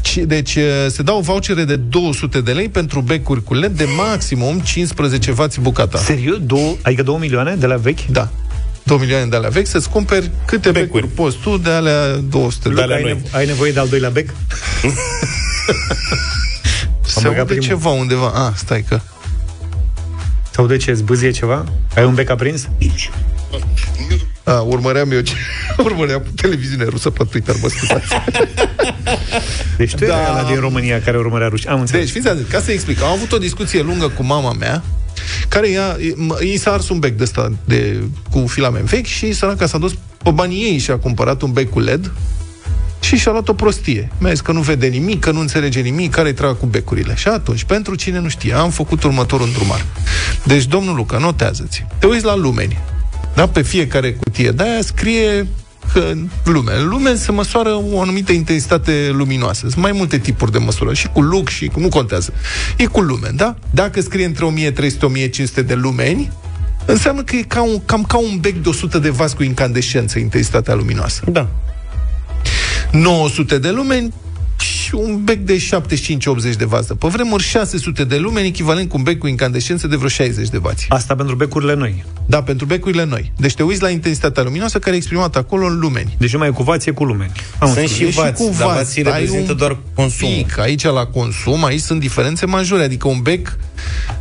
[0.00, 3.86] Ci- Deci eh, se dau vouchere de 200 de lei pentru becuri cu LED de
[3.96, 5.98] maximum 15 W bucata.
[5.98, 6.38] Serios?
[6.54, 8.06] Două, adică 2 milioane de la vechi?
[8.06, 8.28] Da.
[8.82, 12.68] 2 milioane de alea vechi, să-ți cumperi câte becuri, becuri poți tu de alea 200
[12.68, 12.96] de Luca, lei.
[12.96, 14.28] ai, nevo- ai nevoie de al doilea bec?
[17.06, 17.62] Se băgat aude primul.
[17.62, 18.28] ceva undeva.
[18.46, 19.00] Ah, stai că...
[20.50, 21.64] Sau de ce, zbâzie ceva?
[21.96, 22.68] Ai un bec aprins?
[24.44, 25.32] A, urmăream eu ce...
[25.84, 28.06] urmăream televiziune rusă pe Twitter, mă scuzați.
[29.76, 30.20] Deci tu da.
[30.20, 31.68] erai ăla din România care urmărea ruși.
[31.68, 32.04] Am înțeles.
[32.04, 34.82] Deci, fiți atent, ca să explic, am avut o discuție lungă cu mama mea,
[35.54, 39.32] care ea, m- i s-a ars un bec de ăsta de, cu filament vechi și
[39.32, 42.12] săraca s-a dus pe banii ei și a cumpărat un bec cu LED
[43.00, 44.10] și și-a luat o prostie.
[44.18, 47.14] Mi-a zis că nu vede nimic, că nu înțelege nimic, care-i treaba cu becurile.
[47.16, 49.84] Și atunci, pentru cine nu știe, am făcut următorul îndrumar.
[50.44, 51.86] Deci, domnul Luca, notează-ți.
[51.98, 52.78] Te uiți la lumeni.
[53.34, 53.48] Da?
[53.48, 55.46] Pe fiecare cutie de aia scrie
[55.92, 56.72] că în lume.
[56.78, 59.60] În lume se măsoară o anumită intensitate luminoasă.
[59.68, 60.94] Sunt mai multe tipuri de măsură.
[60.94, 61.80] Și cu lux și cu...
[61.80, 62.32] Nu contează.
[62.76, 63.56] E cu lumen, da?
[63.70, 64.72] Dacă scrie între
[65.62, 66.32] 1300-1500 de lumeni,
[66.86, 70.18] înseamnă că e ca un, cam ca un bec de 100 de vas cu incandescență,
[70.18, 71.22] intensitatea luminoasă.
[71.30, 71.48] Da.
[72.90, 74.12] 900 de lumeni
[74.64, 76.94] și un bec de 75-80 de vază.
[76.94, 80.58] Pe vremuri 600 de lumeni, echivalent cu un bec cu incandescență de vreo 60 de
[80.58, 80.86] vați.
[80.88, 82.04] Asta pentru becurile noi.
[82.26, 83.32] Da, pentru becurile noi.
[83.36, 86.14] Deci te uiți la intensitatea luminoasă care e exprimată acolo în lumeni.
[86.18, 87.32] Deci nu mai e cu vați, e cu lumeni.
[87.58, 88.12] Am Sunt înțeles.
[88.12, 90.34] și vați, dar vații ai reprezintă un doar consumul.
[90.34, 93.56] Pic, aici la consum, aici sunt diferențe majore, adică un bec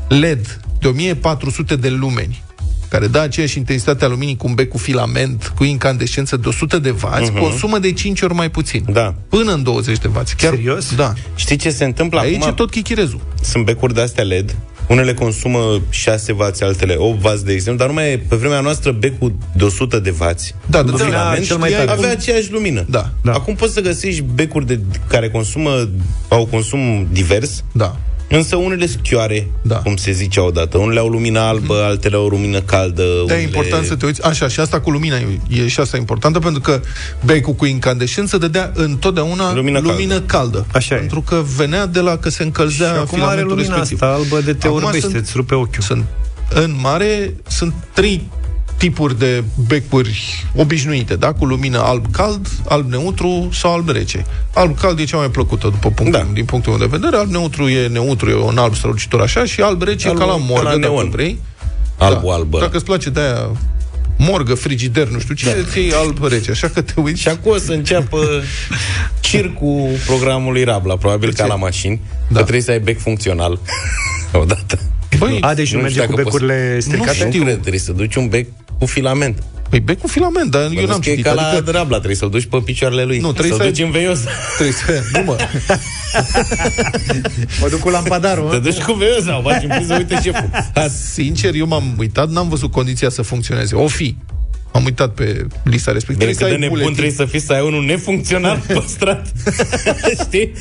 [0.07, 2.43] LED de 1400 de lumeni
[2.93, 6.79] care dă aceeași intensitate a luminii cu un bec cu filament, cu incandescență de 100
[6.79, 7.39] de vați, Mhm.
[7.39, 8.85] consumă de 5 ori mai puțin.
[8.91, 9.13] Da.
[9.29, 10.35] Până în 20 de vați.
[10.35, 10.95] Chiar, Serios?
[10.95, 11.13] Da.
[11.35, 12.47] Știi ce se întâmplă Aici acum?
[12.47, 13.19] e tot chichirezul.
[13.41, 14.55] Sunt becuri de-astea LED,
[14.87, 19.33] unele consumă 6 W, altele 8 W, de exemplu, dar numai pe vremea noastră becul
[19.55, 20.25] de 100 de W
[20.65, 21.97] Da, cu da, da, filament cel mai știai, tare.
[21.97, 22.85] avea aceeași lumină.
[22.89, 23.09] Da.
[23.21, 23.31] Da.
[23.31, 25.89] Acum poți să găsești becuri de, care consumă,
[26.27, 27.97] au consum divers, Da.
[28.37, 29.75] Însă unele schioare, Da.
[29.75, 30.77] cum se zicea odată.
[30.77, 33.01] Unele au lumină albă, altele au lumină caldă.
[33.03, 33.39] De unele...
[33.39, 34.23] e important să te uiți.
[34.23, 36.81] Așa, și asta cu lumina e, e și asta importantă, pentru că
[37.25, 40.25] becul cu incandescență dădea întotdeauna Lumină lumină caldă.
[40.25, 40.65] caldă.
[40.73, 40.97] Așa e.
[40.97, 44.01] Pentru că venea de la că se încălzea Și acum are filamentul lumina respectiv.
[44.01, 45.81] asta albă de te Acum orbește, sunt- îți rupe ochiul.
[45.83, 46.03] Sunt,
[46.53, 48.27] în mare, sunt trei
[48.83, 51.33] tipuri de becuri obișnuite, da?
[51.33, 54.25] Cu lumină alb-cald, alb-neutru sau alb-rece.
[54.53, 56.27] Alb-cald e cea mai plăcută după punctul, da.
[56.33, 60.07] din punctul meu de vedere, alb-neutru e neutru, e un alb strălucitor așa și alb-rece
[60.09, 61.09] Alb- e ca la ca morgă, la dacă neon.
[61.09, 61.39] vrei.
[61.97, 62.59] Albu, albă.
[62.59, 63.49] Dacă îți place de aia
[64.17, 65.69] morgă, frigider, nu știu ce, da.
[65.71, 67.21] ți iei alb-rece, așa că te uiți.
[67.21, 68.17] Și acum o să înceapă
[69.19, 72.35] circul programului Rabla, probabil ca la mașini, da.
[72.37, 73.59] că trebuie să ai bec funcțional
[74.41, 74.79] odată.
[75.17, 77.23] Băi, A, deci nu merge știu cu dacă poți- becurile stricate?
[77.23, 78.47] Nu știu, cred, trebuie să duci un bec
[78.83, 79.43] cu filament.
[79.69, 81.25] Păi bec cu filament, dar eu Bănuiesc n-am că e citit.
[81.25, 83.19] ca la Adică Rabla, trebuie să-l duci pe picioarele lui.
[83.19, 84.19] Nu, trebuie să-l să duci ai- în veios.
[84.57, 85.01] trebuie să...
[85.17, 85.35] Nu, mă.
[87.61, 88.49] Mă duc cu lampadarul.
[88.49, 90.49] Te duci cu veios sau faci în priză, uite șeful.
[91.13, 93.75] Sincer, eu m-am uitat, n-am văzut condiția să funcționeze.
[93.75, 94.15] O fi.
[94.73, 96.31] Am uitat pe lista respectivă.
[96.31, 99.31] Bine, cât de nebun trebuie să fii să ai unul nefuncțional păstrat.
[100.25, 100.53] Știi?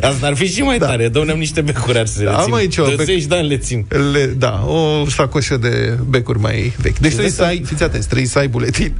[0.00, 1.08] Asta ar fi și mai tare.
[1.08, 2.44] Dă-ne niște becuri ar să Da, le țin.
[2.44, 3.86] am aici o De bec- 10 de ani le țin.
[4.12, 6.98] Le, da, o sacoșă de becuri mai vechi.
[6.98, 8.94] Deci trebuie să ai, fiți atenți, trebuie să ai buletin.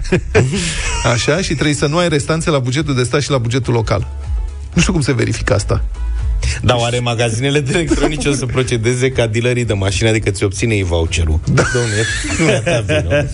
[1.12, 4.08] Așa, și trebuie să nu ai restanțe la bugetul de stat și la bugetul local.
[4.74, 5.84] Nu știu cum se verifică asta.
[6.62, 10.74] Dar oare magazinele de electronice o să procedeze ca dealerii de mașini, adică ți obține
[10.74, 11.40] ei voucherul?
[11.52, 11.62] Da.
[11.62, 13.26] Dom'le, nu e a ta vină.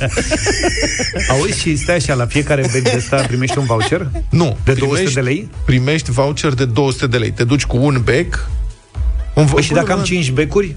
[1.29, 4.11] Auzi și stai așa, la fiecare bec de ăsta primești un voucher?
[4.31, 4.57] Nu.
[4.65, 5.49] De 200 de lei?
[5.65, 7.31] Primești voucher de 200 de lei.
[7.31, 8.49] Te duci cu un bec.
[9.35, 10.77] Un Păi și dacă am 5 becuri?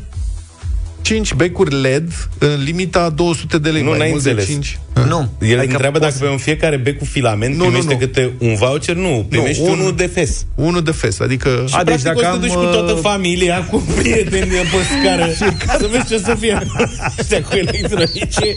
[1.02, 3.82] 5 becuri LED în limita 200 de lei.
[3.82, 4.50] Nu, mai n-ai mult de înțeles.
[4.50, 4.80] 5.
[5.08, 5.30] Nu.
[5.42, 7.98] El Adică întreabă dacă poți- pe un fiecare bec cu filament Nu, nu, primește nu.
[8.00, 8.96] câte un voucher?
[8.96, 10.46] Nu, primești un- unul de fes.
[10.56, 11.64] Unul de fes, adică...
[11.68, 13.78] Și A, deci practic dacă o să te am, duci cu toată uh, familia, cu
[14.00, 14.66] prieteni pe
[15.02, 15.28] scară,
[15.80, 16.58] să vezi ce o să fie
[17.20, 18.56] ăștia cu electronice.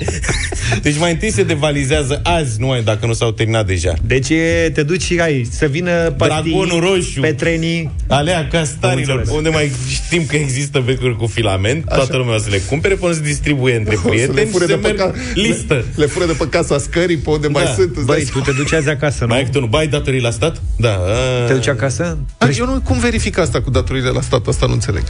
[0.82, 3.94] Deci mai întâi se devalizează azi, nu mai dacă nu s-au terminat deja.
[4.06, 7.20] Deci e, te duci și ai să vină pastii, Dragonul roșu.
[7.20, 7.90] petrenii.
[8.08, 9.36] Alea castarilor, înțeles.
[9.36, 11.96] unde mai știm că există becuri cu filament, Așa.
[11.96, 14.52] toată lumea o să le cumpere până să distribuie între O să le prieteni și
[14.52, 15.74] fure se de pe merg ca- listă.
[15.74, 17.70] Le, le fură de pe casa scării, pe unde mai Da.
[17.70, 17.96] sunt.
[17.96, 19.26] îți dai Băi, tu te duci azi acasă, nu?
[19.26, 20.62] Mai ai câte unul, bai datorii la stat?
[20.76, 20.92] Da.
[20.92, 21.46] A...
[21.46, 22.18] Te duci acasă?
[22.38, 24.46] Dar eu nu, cum verific asta cu datorile la stat?
[24.46, 25.02] Asta nu înțeleg.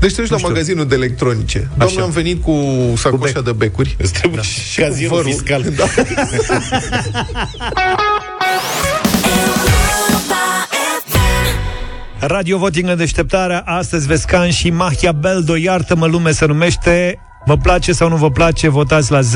[0.00, 0.48] Deci te duci la știu.
[0.48, 1.68] magazinul de electronice.
[1.78, 2.52] Doamne, am venit cu
[2.96, 3.96] sacoșa de becuri.
[3.98, 4.42] Îți trebuie da.
[4.42, 5.30] și cazierul Vărul.
[5.32, 5.62] fiscal.
[5.76, 5.84] Da.
[12.26, 17.92] Radio Voting în deșteptarea Astăzi Vescan și Mahia Beldo Iartă-mă lume se numește Vă place
[17.92, 18.68] sau nu vă place?
[18.68, 19.26] Votați la 0372069599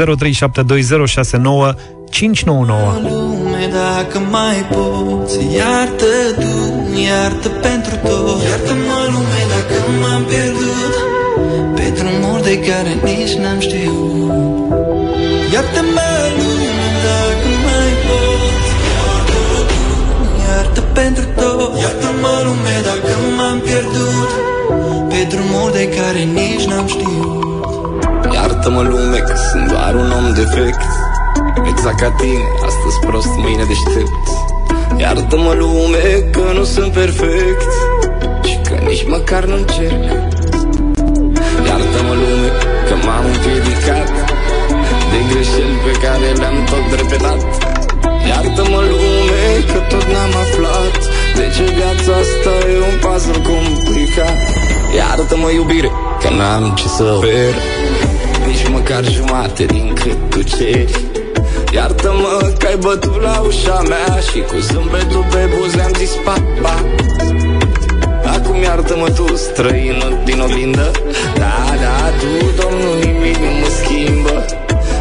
[3.03, 6.55] lume dacă mai poți Iartă tu,
[7.09, 8.43] iartă pentru tot.
[8.49, 10.95] Iartă-mă lume dacă m-am pierdut.
[11.77, 14.31] Pe drumuri de care nici n-am știut.
[15.55, 18.71] Iartă-mă lume dacă mai poți.
[18.93, 19.41] Iartă
[19.71, 19.83] tu,
[20.47, 21.71] iartă pentru tot.
[21.83, 24.31] Iartă-mă lume dacă m-am pierdut.
[25.09, 27.48] Pe drumuri de care nici n-am știut
[28.39, 30.83] Iartă-mă lume că sunt doar un om defect.
[31.71, 34.25] Exact ca tine, astăzi prost, mâine deștept.
[35.03, 37.71] Iartă-mă lume că nu sunt perfect
[38.49, 40.03] Și că nici măcar nu încerc.
[41.69, 42.49] Iartă-mă lume
[42.89, 44.09] că m-am împiedicat
[45.11, 47.41] De greșeli pe care le-am tot repetat.
[48.31, 50.95] Iartă-mă lume că tot n-am aflat
[51.39, 54.39] De ce viața asta e un puzzle complicat.
[54.99, 55.91] Iartă-mă iubire
[56.23, 57.55] că n-am ce să ofer.
[57.95, 58.08] Nici
[58.89, 60.93] măcar jumate din cât tu ceri.
[61.75, 66.35] Iartă-mă că ai bătut la ușa mea Și cu zâmbetul pe buze am zis pa,
[66.63, 66.75] pa.
[68.35, 70.91] Acum iartă-mă tu, străinul din oglindă.
[71.39, 74.45] Da, da, tu, domnul, nimic nu mă schimbă.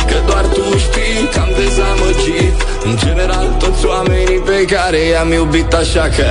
[0.08, 2.56] Că doar tu știi că am dezamăgit.
[2.84, 6.26] În general toți oamenii pe care i-am iubit așa că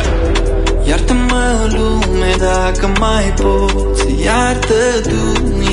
[0.89, 1.45] Iartă-mă
[1.77, 4.05] lume dacă mai poți.
[4.25, 5.23] Iartă tu,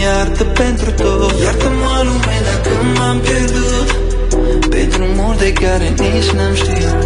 [0.01, 3.87] iartă pentru tot Iartă-mă lume dacă m-am pierdut.
[4.69, 7.01] Pe drumuri de care nici n-am știut.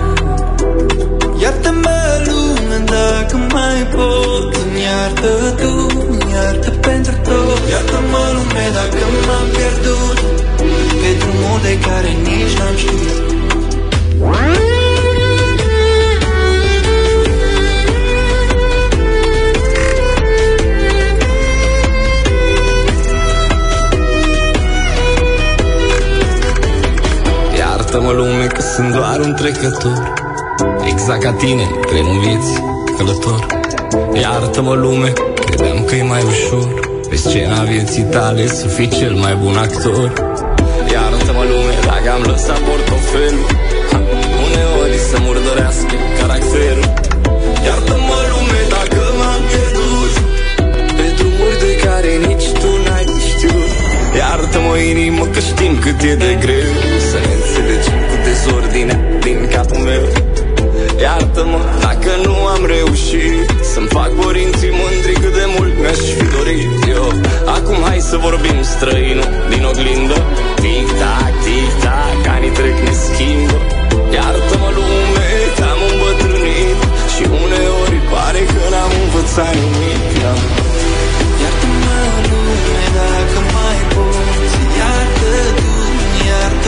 [1.41, 4.55] Iartă-mă lume dacă mai pot.
[4.85, 5.31] Iartă
[5.61, 5.73] tu,
[6.33, 10.19] iartă pentru tot Iartă-mă lume dacă m-am pierdut.
[11.01, 14.76] Pe drumuri de care nici n-am știut
[27.97, 30.13] Iartă-mă lume că sunt doar un trecător.
[30.91, 32.51] Exact ca tine, tren în vieți,
[32.97, 33.39] călător.
[34.21, 35.13] Iartă-mă lume,
[35.45, 36.67] credeam că e mai ușor.
[37.09, 40.07] Pe scena vieții tale să fii cel mai bun actor.
[40.93, 43.47] Iartă-mă lume dacă am lăsat portofelul
[43.91, 43.99] ha,
[44.45, 46.89] Uneori să murdărească caracterul.
[47.67, 50.13] Iartă-mă lume dacă m-am pierdut
[50.97, 53.71] Pe drumuri de care nici tu n-ai știut.
[54.19, 56.71] Iartă Iartă-mă inimă că știm cât e de greu
[57.09, 57.46] Să ne înțelegem cu
[58.77, 60.03] dezordinea din capul meu.
[61.01, 66.71] Iartă-mă dacă nu am reușit Să-mi fac părinții mândri cât de mult mi-aș fi dorit
[66.95, 67.07] eu.
[67.57, 70.19] Acum hai să vorbim străinul din oglindă.
[70.61, 73.57] Tic-tac, tic-tac, anii trec, ne schimbă.
[74.15, 76.79] Iartă-mă lume că am îmbătrânit
[77.13, 80.01] Și uneori pare că n-am învățat nimic.
[80.23, 80.33] Da.
[81.41, 81.99] Iartă-mă
[82.29, 85.71] lume dacă mai poți Iartă tu,
[86.29, 86.66] iartă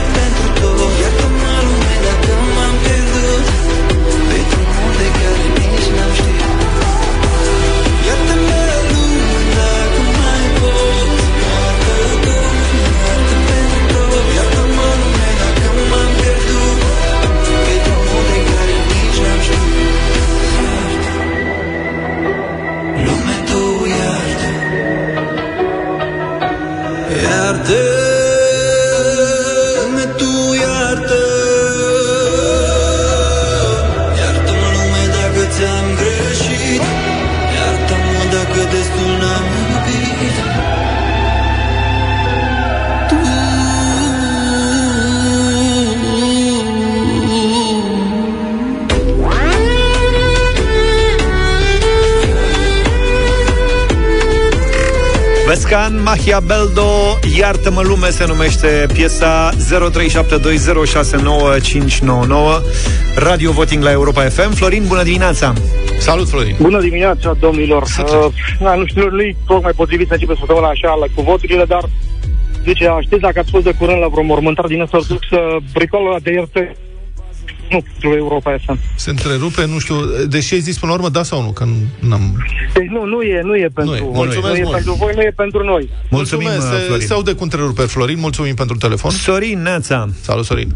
[55.50, 59.56] Vescan, Mahia Beldo, Iartă-mă lume se numește piesa 0372069599
[63.16, 64.52] Radio Voting la Europa FM.
[64.52, 65.54] Florin, bună dimineața!
[66.00, 66.56] Salut, Florin!
[66.62, 67.82] Bună dimineața, domnilor!
[67.82, 67.88] Uh,
[68.60, 71.90] na, nu știu, nu-i tocmai potrivit să începe săptămâna așa la, cu voturile, dar
[72.64, 75.28] zice, știți dacă ați fost de curând la vreo mormântare din ăsta ortodox,
[75.74, 76.76] bricolul ăla de ierte
[77.70, 78.80] nu pentru Europa FM.
[78.96, 79.96] Se întrerupe, nu știu,
[80.28, 81.66] deși ai zis până la urmă da sau nu, că
[82.00, 82.44] n-am...
[82.74, 84.00] Deci nu, nu e, nu e pentru Nu e.
[84.00, 84.12] voi.
[84.14, 84.76] Mulțumesc nu e mult.
[84.76, 85.90] pentru voi, nu e pentru noi.
[86.10, 87.08] Mulțumim, se, Florin.
[87.08, 89.12] se aude cu întrerupe, Florin, mulțumim pentru telefon.
[89.12, 90.08] Sorin, Neața.
[90.22, 90.76] Salut, Sorin.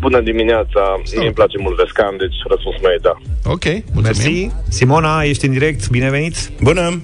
[0.00, 0.82] Bună dimineața,
[1.16, 3.14] mie îmi place mult Vescan, deci răspunsul meu e da.
[3.50, 4.02] Ok, mulțumim.
[4.02, 4.50] Mersi.
[4.68, 6.50] Simona, ești în direct, binevenit.
[6.62, 7.02] Bună!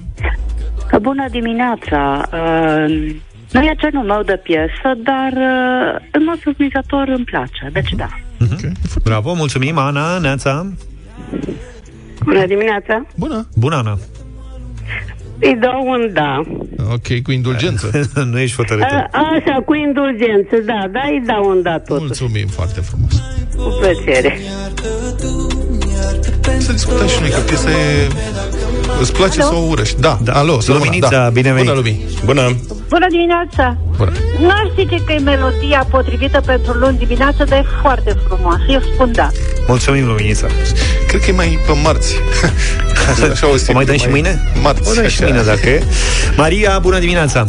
[1.01, 2.29] Bună dimineața!
[2.33, 3.15] Uh,
[3.51, 8.09] nu e genul meu de piesă, dar uh, în mod surprinzător îmi place, deci da.
[9.03, 10.67] Bravo, mulțumim, Ana, Neața.
[12.25, 13.05] Bună dimineața!
[13.17, 13.47] Bună!
[13.55, 13.97] Bună, Ana.
[15.39, 16.41] Îi dau un da.
[16.91, 18.09] Ok, cu indulgență.
[18.31, 19.07] nu ești A, hotărâtă.
[19.11, 21.99] așa, cu indulgență, da, da, îi dau un da totuși.
[22.05, 23.11] Mulțumim foarte frumos.
[23.55, 24.37] Cu plăcere.
[26.57, 28.07] Să discutăm și noi, că piesa e...
[29.01, 29.49] Îți place Alo?
[29.51, 29.99] sau o urăști?
[29.99, 30.31] Da, da.
[30.33, 31.29] alo, să Luminița, da.
[31.29, 31.67] binevenit.
[31.67, 32.05] Bună, Lumi.
[32.25, 32.55] Bună!
[32.89, 33.77] Bună dimineața!
[33.97, 34.11] Bună.
[34.39, 38.63] N-aș zice că e melodia potrivită pentru luni dimineață, dar e foarte frumoasă.
[38.67, 39.29] Eu spun da.
[39.67, 40.47] Mulțumim, Luminița.
[41.07, 42.15] Cred că e mai pe marți.
[43.31, 44.51] Așa o, simt, O mai dăm și mâine?
[44.61, 44.89] Marți.
[44.89, 45.31] O dăm și așa.
[45.31, 45.83] mâine, dacă e.
[46.35, 47.45] Maria, bună dimineața.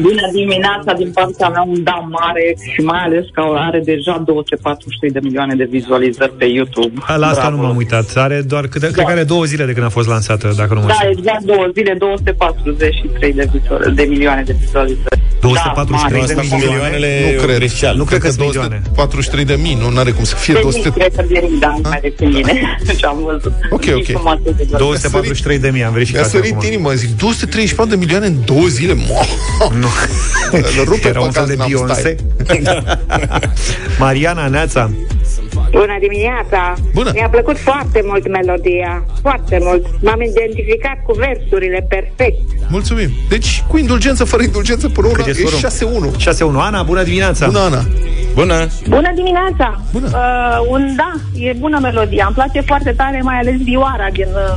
[0.00, 5.10] Bună dimineața, din partea mea un da mare și mai ales că are deja 243
[5.10, 6.94] de milioane de vizualizări pe YouTube.
[7.06, 7.56] La asta Bravo.
[7.56, 8.06] nu m-am uitat.
[8.14, 10.80] Are doar, câte, cred că are două zile de când a fost lansată, dacă nu
[10.80, 11.08] mă Da, știu.
[11.18, 15.20] exact două zile, 243 de, vizual, de milioane de vizualizări.
[15.40, 16.48] 243 da, de mare.
[16.66, 16.98] milioane?
[17.36, 17.56] Nu cred.
[17.56, 17.96] greșeală.
[17.98, 20.82] Nu cred că sunt 243 de mii, nu are cum să fie Pe 200...
[20.88, 22.76] mii, cred că de mii, da, mai decât mine.
[23.00, 23.52] Ce am văzut.
[23.70, 24.06] Ok, ok.
[24.08, 24.82] Informații de vizualizări.
[24.82, 26.66] 243 de mii, am Mi-a verificat sărit acum.
[26.72, 28.94] inima, zic, 234 de milioane în două zile?
[28.94, 29.20] Mo!
[29.82, 29.88] Nu.
[30.78, 32.16] Îl rupe Era un fel de păcat, n-am Beyoncé.
[32.46, 32.60] stai.
[34.04, 34.90] Mariana, Neața.
[35.70, 36.74] Bună dimineața!
[36.94, 37.10] Bună.
[37.14, 39.86] Mi-a plăcut foarte mult melodia, foarte mult.
[40.02, 42.40] M-am identificat cu versurile perfect.
[42.68, 43.10] Mulțumim.
[43.28, 46.10] Deci, cu indulgență, fără indulgență, până una, Câte e scorul?
[46.12, 46.56] 6-1.
[46.56, 46.66] 6-1.
[46.66, 47.46] Ana, bună dimineața.
[47.46, 47.82] Bună, Ana.
[48.34, 48.66] Bună!
[48.88, 49.80] Bună dimineața!
[49.92, 50.06] Bună.
[50.12, 52.24] Uh, un da, e bună melodia.
[52.26, 54.56] Îmi place foarte tare, mai ales vioara din uh,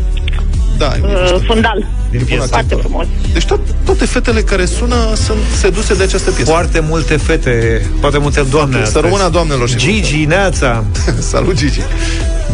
[0.77, 1.85] Da, e uh, fundal.
[2.09, 2.47] Din piesă.
[2.47, 3.05] Foarte frumos.
[3.33, 6.51] Deci to- toate fetele care sună sunt seduse de această piesă.
[6.51, 9.03] Foarte multe fete, foarte multe doamne Să astăzi.
[9.05, 10.83] rămână doamnelor și Gigi, Neața.
[11.31, 11.79] Salut, Gigi.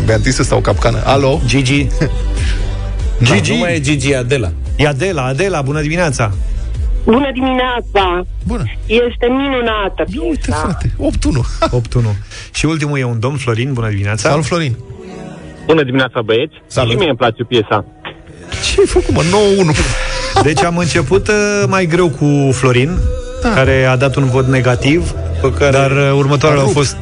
[0.06, 1.02] Mi-a întins să stau capcană.
[1.06, 1.40] Alo?
[1.46, 1.88] Gigi.
[3.30, 3.52] Da, Gigi.
[3.52, 4.52] nu mai e Gigi Adela.
[4.76, 6.32] E Adela, Adela, bună dimineața.
[7.04, 8.26] Bună dimineața!
[8.48, 8.64] Bună.
[8.86, 10.60] Este minunată Uite, piesa.
[10.60, 12.10] frate, 8-1.
[12.14, 12.16] 8-1.
[12.58, 14.30] Și ultimul e un domn Florin, bună dimineața.
[14.30, 14.76] Salut, Florin.
[15.66, 16.54] Bună dimineața, băieți.
[16.68, 16.92] Salut.
[16.92, 17.86] Și mie îmi place piesa.
[18.72, 19.22] Ce ai făcut, mă?
[19.22, 20.44] 9-1.
[20.44, 22.98] Deci am început uh, mai greu cu Florin,
[23.42, 23.50] da.
[23.50, 26.86] care a dat un vot negativ, Pe care dar uh, următoarele a au rupt.
[26.86, 26.98] fost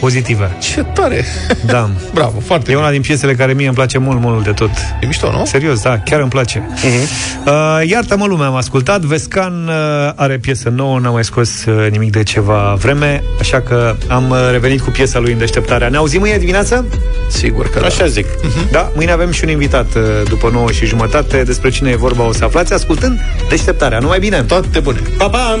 [0.00, 0.56] pozitive.
[0.60, 1.24] Ce tare.
[1.66, 1.90] Da.
[2.14, 4.70] Bravo, foarte E una din piesele care mie îmi place mult, mult de tot.
[5.00, 5.44] E mișto, nu?
[5.44, 6.68] Serios, da, chiar îmi place.
[6.76, 7.46] Uh-huh.
[7.46, 9.00] Uh, Iartă-mă lumea, am ascultat.
[9.00, 13.96] Vescan uh, are piesă nouă, n-a mai scos uh, nimic de ceva vreme, așa că
[14.08, 15.88] am uh, revenit cu piesa lui în deșteptarea.
[15.88, 16.84] Ne auzim mâine dimineață?
[17.30, 18.26] Sigur că Așa zic.
[18.70, 21.42] Da, mâine avem și un invitat uh, după 9 și jumătate.
[21.42, 23.98] Despre cine e vorba o să aflați ascultând deșteptarea.
[23.98, 24.36] Numai bine!
[24.36, 24.42] da.
[24.42, 25.00] Toate bune.
[25.18, 25.60] Pa, pa!